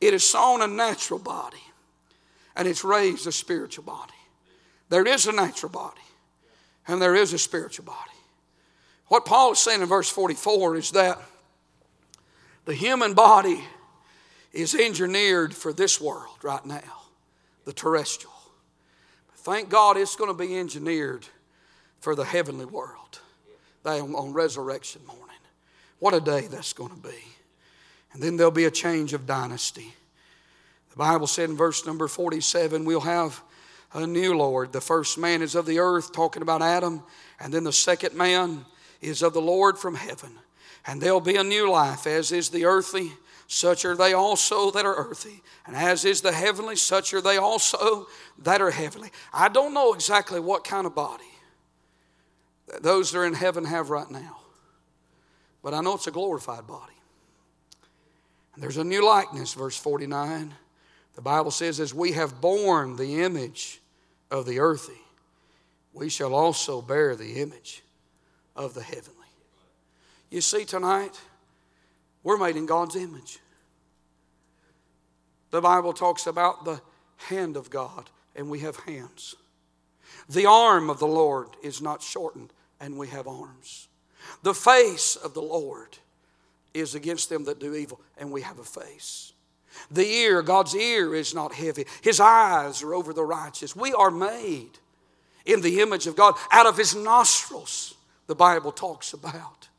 [0.01, 1.63] It is sown a natural body,
[2.55, 4.11] and it's raised a spiritual body.
[4.89, 6.01] There is a natural body,
[6.87, 8.14] and there is a spiritual body.
[9.07, 11.21] What Paul is saying in verse 44 is that
[12.65, 13.63] the human body
[14.51, 17.03] is engineered for this world right now,
[17.65, 18.33] the terrestrial.
[19.27, 21.25] But thank God it's going to be engineered
[21.99, 23.19] for the heavenly world
[23.85, 25.23] on resurrection morning.
[25.99, 27.15] What a day that's going to be.
[28.13, 29.93] And then there'll be a change of dynasty.
[30.89, 33.41] The Bible said in verse number 47 we'll have
[33.93, 34.73] a new Lord.
[34.73, 37.03] The first man is of the earth, talking about Adam,
[37.39, 38.65] and then the second man
[39.01, 40.31] is of the Lord from heaven.
[40.87, 43.11] And there'll be a new life, as is the earthly,
[43.47, 45.41] such are they also that are earthy.
[45.65, 48.07] And as is the heavenly, such are they also
[48.39, 49.09] that are heavenly.
[49.33, 51.23] I don't know exactly what kind of body
[52.81, 54.37] those that are in heaven have right now,
[55.61, 56.93] but I know it's a glorified body.
[58.53, 60.53] And there's a new likeness, verse 49.
[61.15, 63.81] The Bible says, As we have borne the image
[64.31, 65.01] of the earthy,
[65.93, 67.83] we shall also bear the image
[68.55, 69.11] of the heavenly.
[70.29, 71.19] You see, tonight,
[72.23, 73.39] we're made in God's image.
[75.51, 76.81] The Bible talks about the
[77.17, 79.35] hand of God, and we have hands.
[80.29, 83.87] The arm of the Lord is not shortened, and we have arms.
[84.43, 85.97] The face of the Lord
[86.73, 89.33] is against them that do evil, and we have a face.
[89.91, 91.85] The ear, God's ear is not heavy.
[92.01, 93.75] His eyes are over the righteous.
[93.75, 94.71] We are made
[95.45, 97.95] in the image of God out of His nostrils,
[98.27, 99.69] the Bible talks about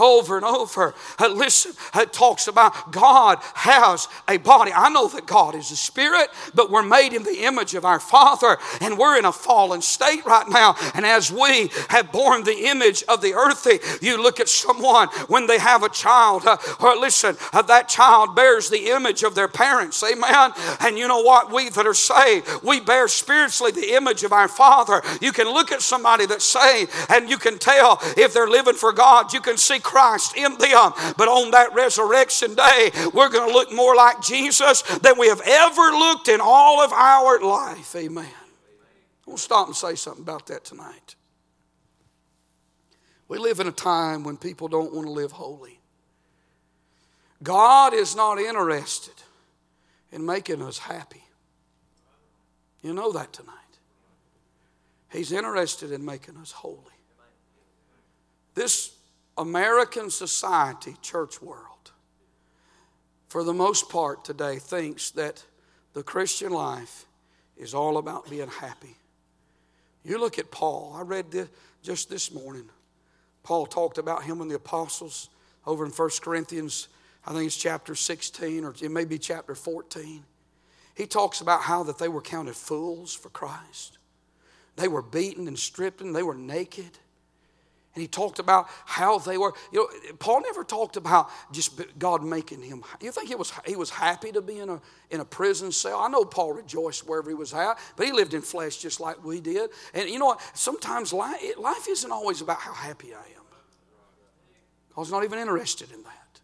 [0.00, 0.94] over and over.
[1.18, 4.72] Uh, listen, it talks about God has a body.
[4.74, 8.00] I know that God is a spirit, but we're made in the image of our
[8.00, 10.74] Father, and we're in a fallen state right now.
[10.94, 15.46] And as we have borne the image of the earthy, you look at someone when
[15.46, 19.48] they have a child, uh, or listen, uh, that child bears the image of their
[19.48, 20.02] parents.
[20.02, 20.52] Amen.
[20.80, 21.52] And you know what?
[21.52, 25.02] We that are saved, we bear spiritually the image of our Father.
[25.20, 28.92] You can look at somebody that's saved, and you can tell if they're living for
[28.92, 29.32] God.
[29.32, 30.92] You can see Christ in them.
[31.16, 35.42] But on that resurrection day, we're going to look more like Jesus than we have
[35.44, 37.94] ever looked in all of our life.
[37.96, 38.26] Amen.
[39.26, 41.16] We'll stop and say something about that tonight.
[43.28, 45.80] We live in a time when people don't want to live holy.
[47.42, 49.14] God is not interested
[50.12, 51.22] in making us happy.
[52.82, 53.54] You know that tonight.
[55.10, 56.76] He's interested in making us holy.
[58.54, 58.92] This
[59.40, 61.92] American society, church world,
[63.28, 65.42] for the most part today, thinks that
[65.94, 67.06] the Christian life
[67.56, 68.96] is all about being happy.
[70.04, 70.94] You look at Paul.
[70.94, 71.48] I read this
[71.82, 72.68] just this morning.
[73.42, 75.30] Paul talked about him and the apostles
[75.66, 76.88] over in 1 Corinthians,
[77.26, 80.22] I think it's chapter 16 or it may be chapter 14.
[80.94, 83.96] He talks about how that they were counted fools for Christ.
[84.76, 86.98] They were beaten and stripped and they were naked.
[87.94, 89.52] And he talked about how they were.
[89.72, 92.84] You know, Paul never talked about just God making him.
[93.00, 94.80] You think he was he was happy to be in a
[95.10, 95.98] in a prison cell?
[95.98, 99.24] I know Paul rejoiced wherever he was at, but he lived in flesh just like
[99.24, 99.70] we did.
[99.92, 100.40] And you know what?
[100.54, 103.40] Sometimes life, life isn't always about how happy I am.
[104.94, 106.40] God's not even interested in that.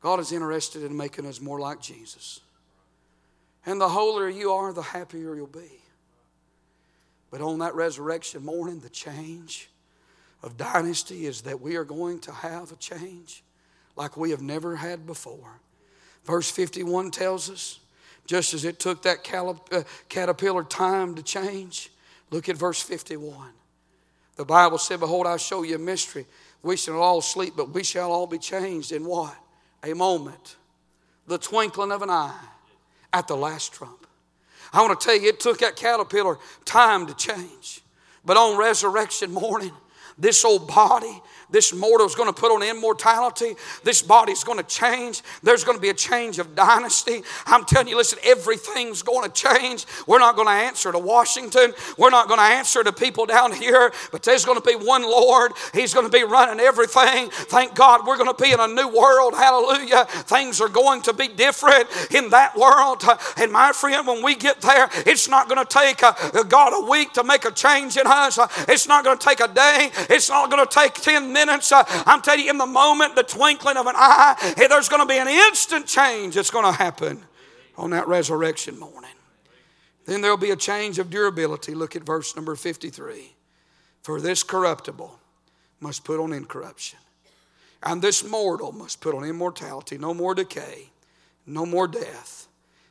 [0.00, 2.40] God is interested in making us more like Jesus.
[3.66, 5.82] And the holier you are, the happier you'll be.
[7.30, 9.68] But on that resurrection morning, the change
[10.42, 13.42] of dynasty is that we are going to have a change
[13.96, 15.60] like we have never had before.
[16.24, 17.80] Verse 51 tells us
[18.26, 19.26] just as it took that
[19.72, 21.90] uh, caterpillar time to change,
[22.30, 23.48] look at verse 51.
[24.36, 26.26] The Bible said, Behold, I show you a mystery.
[26.62, 29.34] We shall all sleep, but we shall all be changed in what?
[29.82, 30.56] A moment.
[31.26, 32.38] The twinkling of an eye
[33.12, 34.06] at the last trump.
[34.72, 37.80] I want to tell you, it took that caterpillar time to change.
[38.24, 39.72] But on resurrection morning,
[40.18, 43.56] this old body this mortal is going to put on immortality.
[43.82, 45.22] This body's going to change.
[45.42, 47.22] There's going to be a change of dynasty.
[47.46, 49.86] I'm telling you, listen, everything's going to change.
[50.06, 51.72] We're not going to answer to Washington.
[51.96, 55.02] We're not going to answer to people down here, but there's going to be one
[55.02, 55.52] Lord.
[55.72, 57.30] He's going to be running everything.
[57.30, 59.34] Thank God we're going to be in a new world.
[59.34, 60.04] Hallelujah.
[60.04, 63.02] Things are going to be different in that world.
[63.38, 66.00] And my friend, when we get there, it's not going to take
[66.48, 68.38] God a week to make a change in us.
[68.68, 69.90] It's not going to take a day.
[70.10, 71.72] It's not going to take 10 minutes minutes.
[71.72, 75.18] I'm telling you, in the moment, the twinkling of an eye, there's going to be
[75.18, 77.22] an instant change that's going to happen
[77.76, 79.10] on that resurrection morning.
[80.04, 81.74] Then there'll be a change of durability.
[81.74, 83.34] Look at verse number 53.
[84.02, 85.18] For this corruptible
[85.80, 86.98] must put on incorruption,
[87.82, 90.90] and this mortal must put on immortality, no more decay,
[91.46, 92.48] no more death.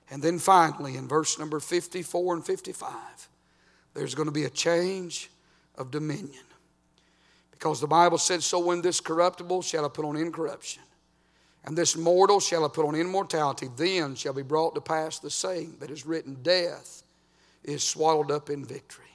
[0.10, 2.92] And then finally, in verse number 54 and 55,
[3.94, 5.30] there's going to be a change
[5.76, 6.47] of dominion.
[7.58, 10.84] Because the Bible said, So when this corruptible shall I put on incorruption,
[11.66, 15.32] and this mortal shall I put on immortality, then shall be brought to pass the
[15.32, 17.02] saying that is written, Death
[17.64, 19.06] is swallowed up in victory.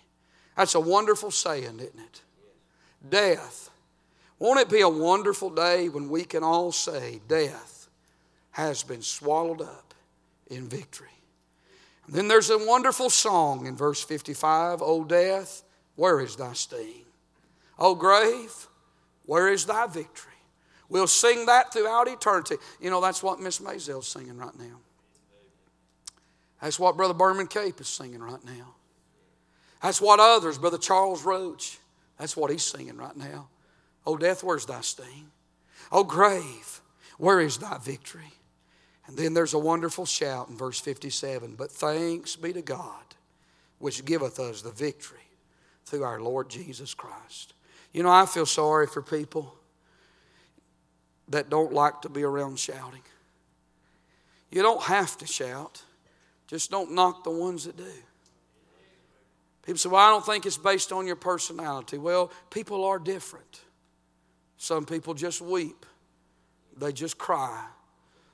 [0.56, 2.22] That's a wonderful saying, isn't it?
[3.08, 3.70] Death.
[4.40, 7.88] Won't it be a wonderful day when we can all say, Death
[8.50, 9.94] has been swallowed up
[10.48, 11.08] in victory?
[12.06, 15.62] And then there's a wonderful song in verse 55 O death,
[15.94, 17.01] where is thy sting?
[17.82, 18.68] O grave,
[19.26, 20.32] where is thy victory?
[20.88, 22.54] We'll sing that throughout eternity.
[22.80, 24.78] You know, that's what Miss Mazel's singing right now.
[26.60, 28.74] That's what Brother Berman Cape is singing right now.
[29.82, 31.80] That's what others, Brother Charles Roach,
[32.18, 33.48] that's what he's singing right now.
[34.06, 35.32] O death, where's thy sting?
[35.90, 36.80] O grave,
[37.18, 38.32] where is thy victory?
[39.08, 43.16] And then there's a wonderful shout in verse 57 But thanks be to God,
[43.80, 45.18] which giveth us the victory
[45.84, 47.54] through our Lord Jesus Christ.
[47.92, 49.54] You know, I feel sorry for people
[51.28, 53.02] that don't like to be around shouting.
[54.50, 55.82] You don't have to shout,
[56.46, 57.84] just don't knock the ones that do.
[59.62, 61.98] People say, Well, I don't think it's based on your personality.
[61.98, 63.60] Well, people are different.
[64.58, 65.86] Some people just weep,
[66.76, 67.64] they just cry.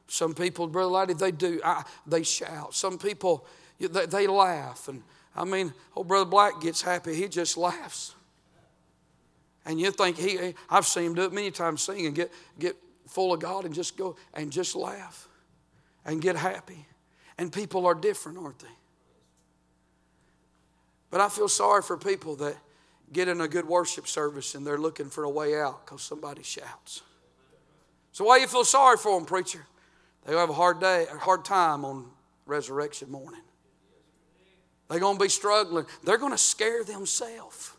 [0.09, 2.75] Some people, Brother Laddie, they do, I, they shout.
[2.75, 3.47] Some people,
[3.79, 4.89] they, they laugh.
[4.89, 5.03] And
[5.37, 8.15] I mean, oh, Brother Black gets happy, he just laughs.
[9.69, 12.75] And you think he, I've seen him do it many times, sing and get, get
[13.07, 15.29] full of God and just go and just laugh
[16.07, 16.87] and get happy.
[17.37, 18.67] And people are different, aren't they?
[21.11, 22.57] But I feel sorry for people that
[23.13, 26.43] get in a good worship service and they're looking for a way out because somebody
[26.43, 27.03] shouts.
[28.13, 29.67] So why you feel sorry for them, preacher?
[30.25, 32.07] They'll have a hard day, a hard time on
[32.47, 33.43] resurrection morning.
[34.89, 35.85] They're going to be struggling.
[36.05, 37.73] They're going to scare themselves.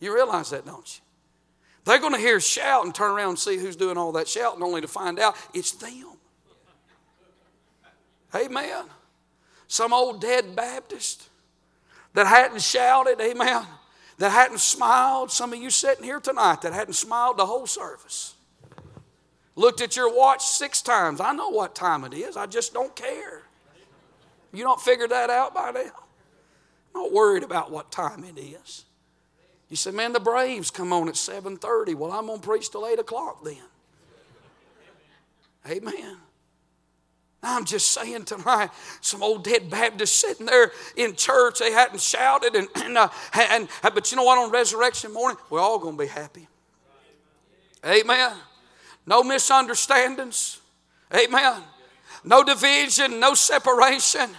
[0.00, 1.02] You realize that, don't you?
[1.84, 4.62] They're going to hear shout and turn around and see who's doing all that shouting,
[4.62, 6.04] only to find out it's them.
[8.34, 8.84] Amen.
[9.68, 11.28] Some old dead Baptist
[12.14, 13.64] that hadn't shouted, amen,
[14.18, 15.30] that hadn't smiled.
[15.30, 18.34] Some of you sitting here tonight that hadn't smiled the whole service.
[19.56, 21.20] Looked at your watch six times.
[21.20, 22.36] I know what time it is.
[22.36, 23.42] I just don't care.
[24.52, 25.80] You don't figure that out by now?
[26.94, 28.84] I'm not worried about what time it is.
[29.68, 31.94] You say, man, the Braves come on at 7.30.
[31.94, 33.58] Well, I'm going to preach till 8 o'clock then.
[35.68, 36.16] Amen.
[37.42, 42.56] I'm just saying tonight, some old dead Baptist sitting there in church, they hadn't shouted,
[42.56, 44.38] and, and, uh, and but you know what?
[44.38, 46.48] On resurrection morning, we're all going to be happy.
[47.86, 48.32] Amen.
[49.06, 50.60] No misunderstandings.
[51.14, 51.62] Amen.
[52.24, 54.30] No division, no separation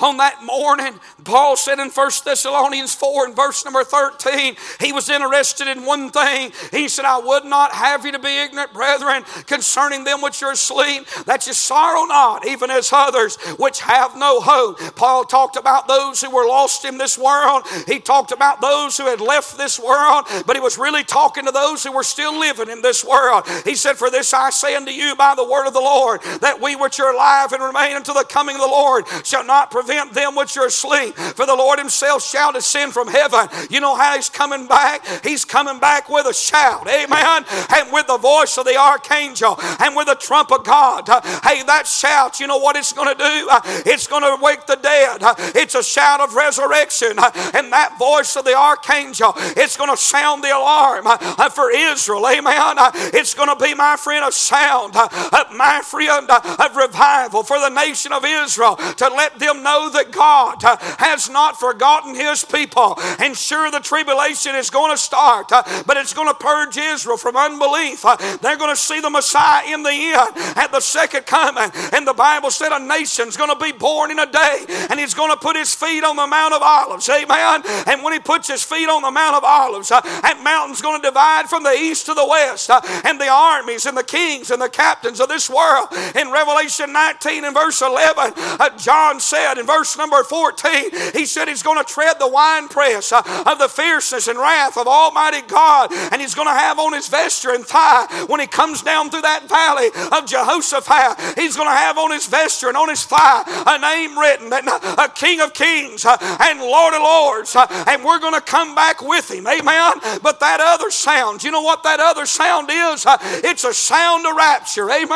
[0.00, 0.98] on that morning.
[1.24, 6.10] Paul said in 1 Thessalonians 4 and verse number 13, he was interested in one
[6.10, 6.52] thing.
[6.70, 10.52] He said, I would not have you to be ignorant, brethren, concerning them which are
[10.52, 14.78] asleep, that you sorrow not, even as others which have no hope.
[14.96, 17.64] Paul talked about those who were lost in this world.
[17.86, 21.52] He talked about those who had left this world, but he was really talking to
[21.52, 23.46] those who were still living in this world.
[23.64, 26.60] He said, For this I say unto you by the word of the Lord, that
[26.60, 30.12] we which are alive and remain until the coming of the Lord shall not prevent
[30.12, 31.14] them which are asleep.
[31.14, 33.48] For the Lord himself shall descend from heaven.
[33.70, 35.04] You know how he's coming back?
[35.24, 36.86] He's coming back with a shout.
[36.88, 37.44] Amen.
[37.74, 41.08] And with the voice of the archangel and with the trump of God.
[41.42, 43.48] Hey, that shout, you know what it's going to do?
[43.90, 45.18] It's going to wake the dead.
[45.56, 47.18] It's a shout of resurrection.
[47.54, 51.06] And that voice of the archangel, it's going to sound the alarm
[51.50, 52.26] for Israel.
[52.26, 52.76] Amen.
[53.14, 58.12] It's going to be, my friend, a sound, my friend, of revival for the nation
[58.12, 62.94] of Israel to let them know know that God uh, has not forgotten his people.
[63.18, 67.16] And sure, the tribulation is going to start, uh, but it's going to purge Israel
[67.16, 68.04] from unbelief.
[68.04, 71.70] Uh, they're going to see the Messiah in the end at the second coming.
[71.92, 75.14] And the Bible said a nation's going to be born in a day, and he's
[75.14, 77.08] going to put his feet on the Mount of Olives.
[77.08, 77.62] Amen.
[77.86, 81.06] And when he puts his feet on the Mount of Olives, that mountain's going to
[81.06, 82.70] divide from the east to the west,
[83.04, 85.88] and the armies and the kings and the captains of this world.
[86.14, 88.34] In Revelation 19 and verse 11,
[88.78, 93.22] John said, in verse number 14, he said he's going to tread the winepress uh,
[93.46, 95.92] of the fierceness and wrath of Almighty God.
[96.10, 99.22] And he's going to have on his vesture and thigh when he comes down through
[99.22, 101.38] that valley of Jehoshaphat.
[101.38, 104.66] He's going to have on his vesture and on his thigh a name written that
[104.66, 107.54] uh, a King of Kings uh, and Lord of Lords.
[107.86, 109.46] And we're going to come back with him.
[109.46, 109.92] Amen.
[110.22, 113.06] But that other sound, you know what that other sound is?
[113.46, 114.90] It's a sound of rapture.
[114.90, 115.06] Amen.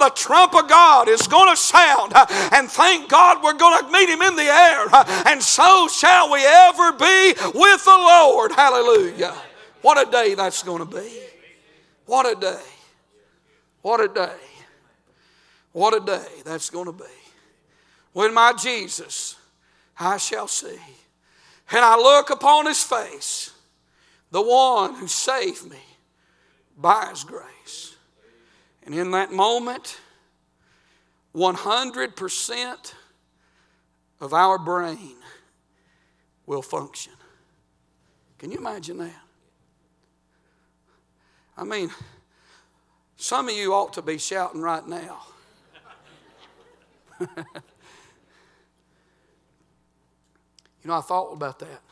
[0.00, 2.14] The trump of God is going to sound.
[2.50, 4.86] And thank God we're going to meet him in the air,
[5.26, 8.52] and so shall we ever be with the Lord.
[8.52, 9.34] Hallelujah.
[9.82, 11.08] What a day that's going to be.
[12.06, 12.62] What a day.
[13.82, 14.36] What a day.
[15.72, 17.04] What a day that's going to be.
[18.12, 19.36] When my Jesus
[19.98, 20.78] I shall see,
[21.70, 23.52] and I look upon his face,
[24.30, 25.78] the one who saved me
[26.76, 27.94] by his grace.
[28.84, 30.00] And in that moment,
[31.34, 32.94] 100%
[34.20, 35.16] of our brain
[36.46, 37.12] will function.
[38.38, 39.14] Can you imagine that?
[41.56, 41.90] I mean,
[43.16, 45.22] some of you ought to be shouting right now.
[47.20, 47.26] you
[50.84, 51.82] know, I thought about that.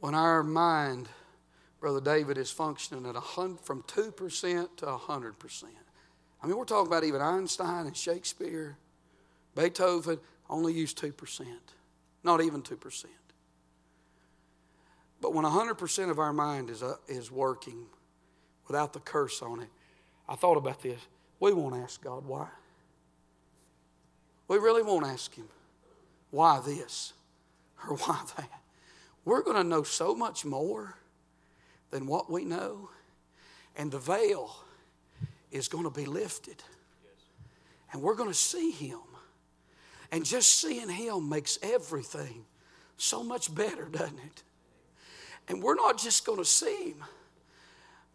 [0.00, 1.08] When our mind,
[1.80, 5.64] Brother David, is functioning at a hundred, from 2% to 100%.
[6.42, 8.76] I mean, we're talking about even Einstein and Shakespeare
[9.54, 10.18] Beethoven
[10.50, 11.46] only used 2%,
[12.22, 13.04] not even 2%.
[15.20, 17.86] But when 100% of our mind is, uh, is working,
[18.66, 19.68] without the curse on it.
[20.28, 21.00] I thought about this.
[21.40, 22.48] We won't ask God why.
[24.48, 25.48] We really won't ask Him
[26.30, 27.12] why this
[27.88, 28.50] or why that.
[29.24, 30.96] We're going to know so much more
[31.90, 32.90] than what we know,
[33.76, 34.56] and the veil
[35.50, 36.62] is going to be lifted.
[37.92, 38.98] And we're going to see Him.
[40.14, 42.44] And just seeing Him makes everything
[42.96, 44.42] so much better, doesn't it?
[45.48, 47.02] And we're not just going to see Him,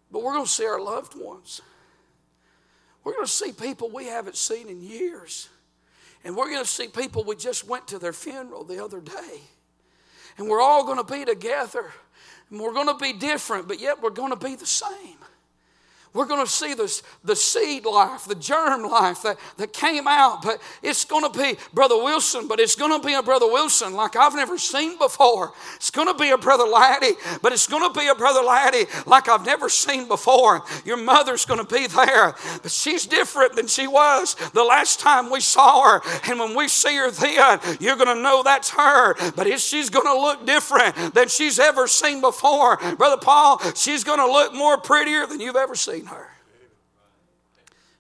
[0.10, 1.60] but we're going to see our loved ones.
[3.04, 5.50] We're going to see people we haven't seen in years.
[6.24, 9.42] And we're going to see people we just went to their funeral the other day.
[10.38, 11.92] And we're all going to be together.
[12.50, 15.19] And we're going to be different, but yet we're going to be the same.
[16.12, 20.42] We're going to see this, the seed life, the germ life that, that came out,
[20.42, 23.94] but it's going to be Brother Wilson, but it's going to be a Brother Wilson
[23.94, 25.54] like I've never seen before.
[25.76, 28.86] It's going to be a Brother Laddie, but it's going to be a Brother Laddie
[29.06, 30.64] like I've never seen before.
[30.84, 32.34] Your mother's going to be there,
[32.64, 36.02] but she's different than she was the last time we saw her.
[36.28, 39.92] And when we see her then, you're going to know that's her, but if she's
[39.92, 42.78] going to look different than she's ever seen before.
[42.96, 46.30] Brother Paul, she's going to look more prettier than you've ever seen seen her.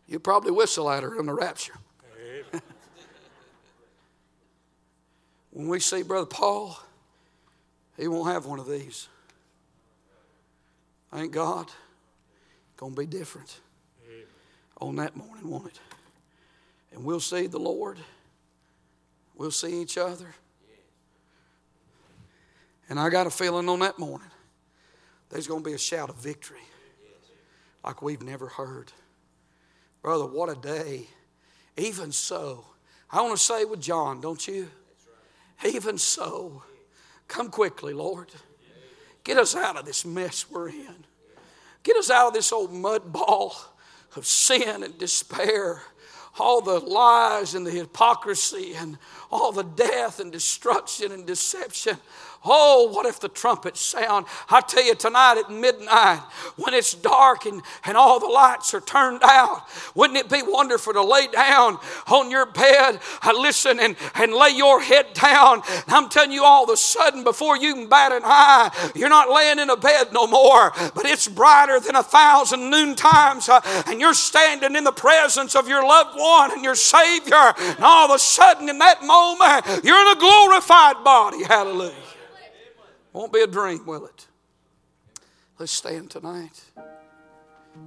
[0.08, 1.76] You probably whistle at her in the rapture.
[5.52, 6.80] when we see Brother Paul,
[7.97, 9.08] he won't have one of these.
[11.12, 11.68] Thank God.
[12.78, 13.60] Going to be different
[14.80, 15.80] on that morning, won't it?
[16.93, 18.00] And we'll see the Lord.
[19.36, 20.34] We'll see each other.
[22.89, 24.30] And I got a feeling on that morning
[25.30, 26.58] there's going to be a shout of victory
[27.84, 28.91] like we've never heard.
[30.01, 31.07] Brother, what a day.
[31.77, 32.65] Even so,
[33.11, 34.69] I want to say with John, don't you?
[35.65, 36.63] Even so,
[37.27, 38.32] come quickly, Lord.
[39.23, 41.05] Get us out of this mess we're in.
[41.84, 43.55] Get us out of this old mud ball
[44.15, 45.82] of sin and despair.
[46.39, 48.97] All the lies and the hypocrisy and
[49.32, 51.97] all the death and destruction and deception.
[52.46, 54.26] Oh, what if the trumpets sound?
[54.50, 56.22] I tell you, tonight at midnight,
[56.56, 59.64] when it's dark and, and all the lights are turned out,
[59.94, 61.78] wouldn't it be wonderful to lay down
[62.08, 65.62] on your bed, uh, listen, and, and lay your head down?
[65.68, 69.10] And I'm telling you, all of a sudden, before you can bat an eye, you're
[69.10, 73.50] not laying in a bed no more, but it's brighter than a thousand noon times,
[73.50, 77.54] uh, and you're standing in the presence of your loved one and your Savior.
[77.58, 81.44] And all of a sudden, in that moment, you're in a glorified body.
[81.44, 82.09] Hallelujah.
[83.14, 84.28] Won't be a dream, will it?
[85.57, 86.64] Let's stand tonight.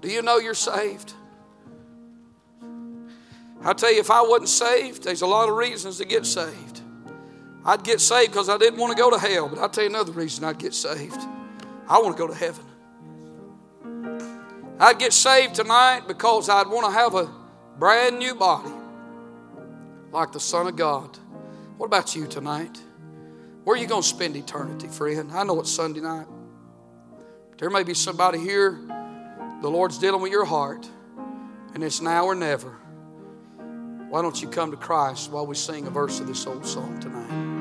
[0.00, 1.14] Do you know you're saved?
[3.64, 6.80] I tell you, if I wasn't saved, there's a lot of reasons to get saved.
[7.64, 9.90] I'd get saved because I didn't want to go to hell, but I'll tell you
[9.90, 11.20] another reason I'd get saved.
[11.88, 12.64] I want to go to heaven.
[14.80, 17.30] I'd get saved tonight because I'd want to have a
[17.78, 18.72] brand new body
[20.10, 21.16] like the Son of God.
[21.76, 22.81] What about you tonight?
[23.64, 25.30] Where are you going to spend eternity, friend?
[25.32, 26.26] I know it's Sunday night.
[27.58, 28.80] There may be somebody here,
[29.60, 30.88] the Lord's dealing with your heart,
[31.74, 32.76] and it's now or never.
[34.08, 36.98] Why don't you come to Christ while we sing a verse of this old song
[36.98, 37.52] tonight?